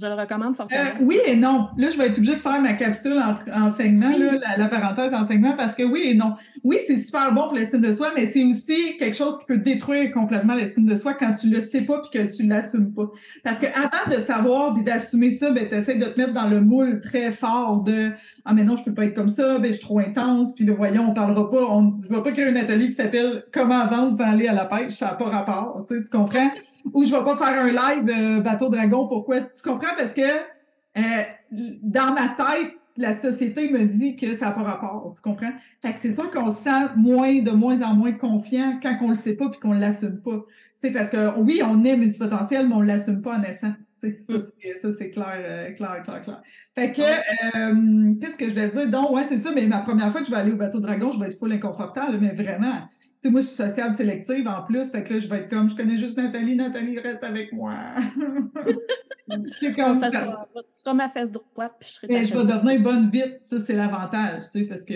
Je 0.00 0.06
le 0.06 0.14
recommande 0.14 0.56
fortement. 0.56 0.80
Euh, 0.80 1.04
oui 1.04 1.18
et 1.26 1.36
non. 1.36 1.68
Là, 1.76 1.90
je 1.90 1.98
vais 1.98 2.06
être 2.06 2.16
obligée 2.16 2.36
de 2.36 2.40
faire 2.40 2.58
ma 2.62 2.72
capsule 2.72 3.18
entre 3.18 3.42
enseignement, 3.54 4.10
la, 4.56 4.68
parenthèse 4.68 5.12
enseignement, 5.12 5.54
parce 5.54 5.74
que 5.74 5.82
oui 5.82 6.00
et 6.06 6.14
non. 6.14 6.32
Oui, 6.64 6.78
c'est 6.86 6.96
super 6.96 7.34
bon 7.34 7.48
pour 7.48 7.52
l'estime 7.52 7.82
de 7.82 7.92
soi, 7.92 8.10
mais 8.16 8.26
c'est 8.26 8.42
aussi 8.42 8.96
quelque 8.96 9.14
chose 9.14 9.38
qui 9.38 9.44
peut 9.44 9.58
détruire 9.58 10.10
complètement 10.10 10.54
l'estime 10.54 10.86
de 10.86 10.96
soi 10.96 11.12
quand 11.12 11.32
tu 11.32 11.50
le 11.50 11.60
sais 11.60 11.82
pas 11.82 12.00
puis 12.00 12.10
que 12.10 12.34
tu 12.34 12.46
l'assumes 12.46 12.94
pas. 12.94 13.10
Parce 13.44 13.58
que 13.58 13.66
avant 13.66 14.10
de 14.10 14.18
savoir 14.18 14.78
et 14.78 14.82
d'assumer 14.82 15.32
ça, 15.32 15.50
ben, 15.50 15.68
tu 15.68 15.74
essaies 15.74 15.96
de 15.96 16.06
te 16.06 16.18
mettre 16.18 16.32
dans 16.32 16.48
le 16.48 16.62
moule 16.62 17.02
très 17.02 17.30
fort 17.30 17.82
de 17.82 18.12
Ah, 18.46 18.54
mais 18.54 18.64
non, 18.64 18.76
je 18.76 18.84
peux 18.84 18.94
pas 18.94 19.04
être 19.04 19.14
comme 19.14 19.28
ça, 19.28 19.58
ben, 19.58 19.70
je 19.70 19.76
suis 19.76 19.84
trop 19.84 19.98
intense, 19.98 20.54
puis 20.54 20.64
le 20.64 20.72
voyons, 20.72 21.10
on 21.10 21.12
parlera 21.12 21.50
pas, 21.50 21.64
on, 21.68 22.00
je 22.02 22.08
vais 22.08 22.22
pas 22.22 22.32
créer 22.32 22.48
une 22.48 22.56
atelier 22.56 22.86
qui 22.86 22.92
s'appelle 22.92 23.44
Comment 23.52 23.84
vendre 23.84 24.14
sans 24.14 24.24
aller 24.24 24.48
à 24.48 24.54
la 24.54 24.64
pêche, 24.64 24.92
ça 24.92 25.08
n'a 25.08 25.12
pas 25.12 25.26
rapport, 25.26 25.84
tu, 25.86 25.96
sais, 25.96 26.00
tu 26.00 26.08
comprends? 26.08 26.50
Ou 26.94 27.04
je 27.04 27.12
vais 27.12 27.22
pas 27.22 27.36
faire 27.36 27.62
un 27.62 27.68
live 27.68 28.08
euh, 28.08 28.40
bateau 28.40 28.70
dragon, 28.70 29.06
pourquoi? 29.06 29.42
Tu 29.42 29.62
comprends? 29.62 29.81
Parce 29.96 30.12
que 30.12 30.22
euh, 30.22 31.22
dans 31.82 32.12
ma 32.14 32.28
tête, 32.28 32.74
la 32.96 33.14
société 33.14 33.70
me 33.70 33.84
dit 33.86 34.16
que 34.16 34.34
ça 34.34 34.46
n'a 34.46 34.52
pas 34.52 34.62
rapport, 34.62 35.12
tu 35.14 35.22
comprends? 35.22 35.52
Fait 35.80 35.94
que 35.94 36.00
c'est 36.00 36.12
sûr 36.12 36.30
qu'on 36.30 36.50
se 36.50 36.64
sent 36.64 36.90
moins, 36.96 37.40
de 37.40 37.50
moins 37.50 37.80
en 37.82 37.94
moins 37.94 38.12
confiant 38.12 38.78
quand 38.82 38.98
on 39.00 39.10
le 39.10 39.16
sait 39.16 39.34
pas 39.34 39.48
puis 39.48 39.60
qu'on 39.60 39.72
l'assume 39.72 40.20
pas. 40.20 40.44
C'est 40.76 40.90
parce 40.90 41.08
que 41.08 41.38
oui, 41.38 41.62
on 41.64 41.84
est 41.84 41.96
multipotentiel, 41.96 42.68
mais 42.68 42.74
on 42.74 42.82
l'assume 42.82 43.22
pas 43.22 43.36
en 43.36 43.38
naissant. 43.38 43.72
Ça, 43.96 44.08
mm. 44.08 44.76
ça 44.76 44.92
c'est 44.92 45.10
clair, 45.10 45.34
euh, 45.36 45.70
clair, 45.72 46.02
clair, 46.02 46.22
clair. 46.22 46.42
Fait 46.74 46.92
que, 46.92 47.02
euh, 47.02 48.14
qu'est-ce 48.20 48.36
que 48.36 48.48
je 48.48 48.54
vais 48.54 48.68
dire? 48.68 48.90
Donc, 48.90 49.10
ouais, 49.12 49.24
c'est 49.28 49.38
ça, 49.38 49.52
mais 49.54 49.66
ma 49.66 49.78
première 49.78 50.10
fois 50.10 50.20
que 50.20 50.26
je 50.26 50.32
vais 50.32 50.38
aller 50.38 50.52
au 50.52 50.56
bateau 50.56 50.80
dragon, 50.80 51.10
je 51.12 51.20
vais 51.20 51.28
être 51.28 51.38
full 51.38 51.52
inconfortable, 51.52 52.18
mais 52.20 52.32
vraiment. 52.32 52.80
Tu 52.90 53.28
sais, 53.28 53.30
moi, 53.30 53.40
je 53.40 53.46
suis 53.46 53.54
sociable 53.54 53.94
sélective 53.94 54.48
en 54.48 54.64
plus, 54.64 54.90
fait 54.90 55.04
que 55.04 55.14
là, 55.14 55.18
je 55.20 55.28
vais 55.28 55.38
être 55.38 55.48
comme, 55.48 55.68
je 55.68 55.76
connais 55.76 55.96
juste 55.96 56.18
Nathalie, 56.18 56.56
Nathalie, 56.56 56.98
reste 56.98 57.22
avec 57.22 57.52
moi. 57.52 57.74
C'est 59.58 59.72
comme 59.76 59.94
ça. 59.94 60.10
Sera, 60.10 60.48
tu 60.54 60.62
seras 60.68 60.94
ma 60.94 61.08
fesse 61.08 61.30
droite, 61.30 61.72
puis 61.78 61.88
je 61.88 61.94
serai 61.94 62.08
ta 62.08 62.22
Je 62.22 62.34
vais 62.34 62.44
devenir 62.44 62.80
bonne 62.80 63.10
vite, 63.10 63.38
ça, 63.40 63.58
c'est 63.58 63.74
l'avantage, 63.74 64.42
tu 64.44 64.60
sais, 64.60 64.62
parce 64.64 64.82
que 64.82 64.94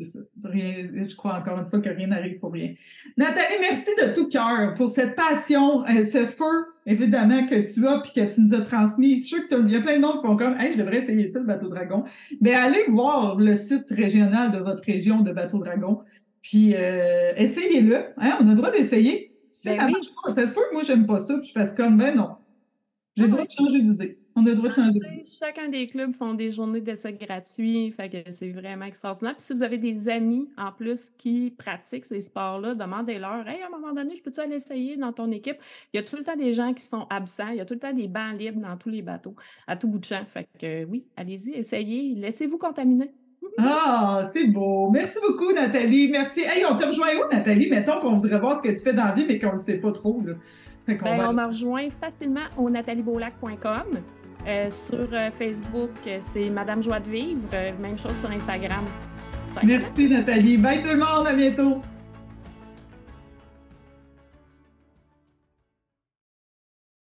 je 0.00 1.16
crois 1.16 1.38
encore 1.38 1.58
une 1.58 1.66
fois 1.66 1.80
que 1.80 1.88
rien 1.88 2.08
n'arrive 2.08 2.38
pour 2.38 2.52
rien. 2.52 2.74
Nathalie, 3.16 3.58
merci 3.60 3.90
de 4.02 4.14
tout 4.14 4.28
cœur 4.28 4.74
pour 4.74 4.90
cette 4.90 5.16
passion, 5.16 5.84
euh, 5.86 6.04
ce 6.04 6.26
feu, 6.26 6.66
évidemment, 6.86 7.46
que 7.46 7.72
tu 7.72 7.86
as, 7.86 8.00
puis 8.00 8.12
que 8.14 8.32
tu 8.32 8.40
nous 8.40 8.54
as 8.54 8.60
transmis. 8.60 9.20
Je 9.20 9.26
suis 9.26 9.36
sûr 9.36 9.48
qu'il 9.48 9.70
y 9.70 9.76
a 9.76 9.80
plein 9.80 10.00
d'autres 10.00 10.20
qui 10.20 10.26
font 10.26 10.36
comme, 10.36 10.58
hey, 10.58 10.72
je 10.72 10.78
devrais 10.78 10.98
essayer 10.98 11.26
ça, 11.26 11.40
le 11.40 11.46
bateau 11.46 11.68
dragon. 11.68 12.04
Mais 12.40 12.54
allez 12.54 12.84
voir 12.88 13.36
le 13.36 13.56
site 13.56 13.90
régional 13.90 14.52
de 14.52 14.58
votre 14.58 14.84
région 14.84 15.20
de 15.20 15.32
bateau 15.32 15.58
dragon, 15.58 16.00
puis 16.42 16.74
euh, 16.76 17.32
essayez-le. 17.36 17.96
Hein, 18.16 18.38
on 18.40 18.46
a 18.46 18.50
le 18.50 18.56
droit 18.56 18.70
d'essayer. 18.70 19.32
Si 19.50 19.68
ben 19.68 19.76
ça 19.76 19.88
marche 19.88 20.08
pas, 20.22 20.32
ça 20.32 20.46
se 20.46 20.54
peut 20.54 20.60
que 20.68 20.74
moi, 20.74 20.82
j'aime 20.82 21.06
pas 21.06 21.18
ça, 21.18 21.36
puis 21.38 21.48
je 21.48 21.52
fasse 21.52 21.72
comme, 21.72 21.96
ben 21.96 22.14
non 22.14 22.36
j'ai 23.18 23.24
le 23.24 23.30
droit 23.30 23.44
de 23.44 23.50
changer 23.50 23.82
d'idée. 23.82 24.18
On 24.36 24.46
a 24.46 24.50
le 24.50 24.54
droit 24.54 24.68
de 24.68 24.74
changer 24.74 24.92
d'idée. 24.92 25.24
Chacun 25.26 25.68
des 25.68 25.86
clubs 25.86 26.12
font 26.12 26.34
des 26.34 26.50
journées 26.50 26.80
d'essai 26.80 27.12
gratuits, 27.12 27.90
fait 27.90 28.08
que 28.08 28.30
c'est 28.30 28.50
vraiment 28.50 28.84
extraordinaire. 28.84 29.34
Puis 29.34 29.44
si 29.44 29.52
vous 29.52 29.62
avez 29.62 29.78
des 29.78 30.08
amis 30.08 30.48
en 30.56 30.70
plus 30.70 31.10
qui 31.10 31.50
pratiquent 31.50 32.04
ces 32.04 32.20
sports-là, 32.20 32.74
demandez-leur 32.74 33.48
Hey, 33.48 33.62
à 33.62 33.66
un 33.66 33.70
moment 33.70 33.92
donné, 33.92 34.14
je 34.14 34.22
peux-tu 34.22 34.40
aller 34.40 34.56
essayer 34.56 34.96
dans 34.96 35.12
ton 35.12 35.30
équipe? 35.32 35.56
Il 35.92 35.96
y 35.96 36.00
a 36.00 36.02
tout 36.04 36.16
le 36.16 36.22
temps 36.22 36.36
des 36.36 36.52
gens 36.52 36.72
qui 36.72 36.84
sont 36.84 37.06
absents, 37.10 37.48
il 37.48 37.56
y 37.56 37.60
a 37.60 37.64
tout 37.64 37.74
le 37.74 37.80
temps 37.80 37.92
des 37.92 38.08
bancs 38.08 38.38
libres 38.38 38.60
dans 38.60 38.76
tous 38.76 38.90
les 38.90 39.02
bateaux, 39.02 39.34
à 39.66 39.76
tout 39.76 39.88
bout 39.88 39.98
de 39.98 40.04
champ. 40.04 40.24
Fait 40.26 40.46
que 40.60 40.84
oui, 40.84 41.06
allez-y, 41.16 41.54
essayez, 41.54 42.14
laissez-vous 42.14 42.58
contaminer. 42.58 43.12
Ah, 43.60 44.22
c'est 44.32 44.46
beau. 44.46 44.88
Merci 44.90 45.18
beaucoup, 45.20 45.52
Nathalie. 45.52 46.08
Merci. 46.10 46.42
Hey, 46.42 46.64
on 46.64 46.76
te 46.76 46.84
rejoint 46.84 47.08
où, 47.16 47.34
Nathalie? 47.34 47.68
Mettons 47.68 47.98
qu'on 47.98 48.14
voudrait 48.14 48.38
voir 48.38 48.56
ce 48.56 48.62
que 48.62 48.68
tu 48.68 48.78
fais 48.78 48.92
dans 48.92 49.06
la 49.06 49.12
vie, 49.12 49.24
mais 49.26 49.40
qu'on 49.40 49.54
ne 49.54 49.58
sait 49.58 49.78
pas 49.78 49.90
trop. 49.90 50.20
Là. 50.24 50.34
Ben, 50.88 51.26
on, 51.28 51.32
m'a 51.32 51.46
rejoint 51.46 51.90
facilement 51.90 52.48
au 52.56 52.70
nathaliebeaulac.com. 52.70 53.98
Euh, 54.46 54.70
sur 54.70 55.08
euh, 55.12 55.30
Facebook, 55.30 55.90
c'est 56.20 56.48
Madame 56.48 56.82
Joie 56.82 57.00
de 57.00 57.10
Vivre. 57.10 57.40
Euh, 57.52 57.72
même 57.80 57.98
chose 57.98 58.16
sur 58.16 58.30
Instagram. 58.30 58.84
Merci, 59.62 60.08
Nathalie. 60.08 60.56
Bye 60.56 60.80
tout 60.80 60.88
le 60.88 60.96
monde. 60.96 61.26
À 61.26 61.34
bientôt. 61.34 61.82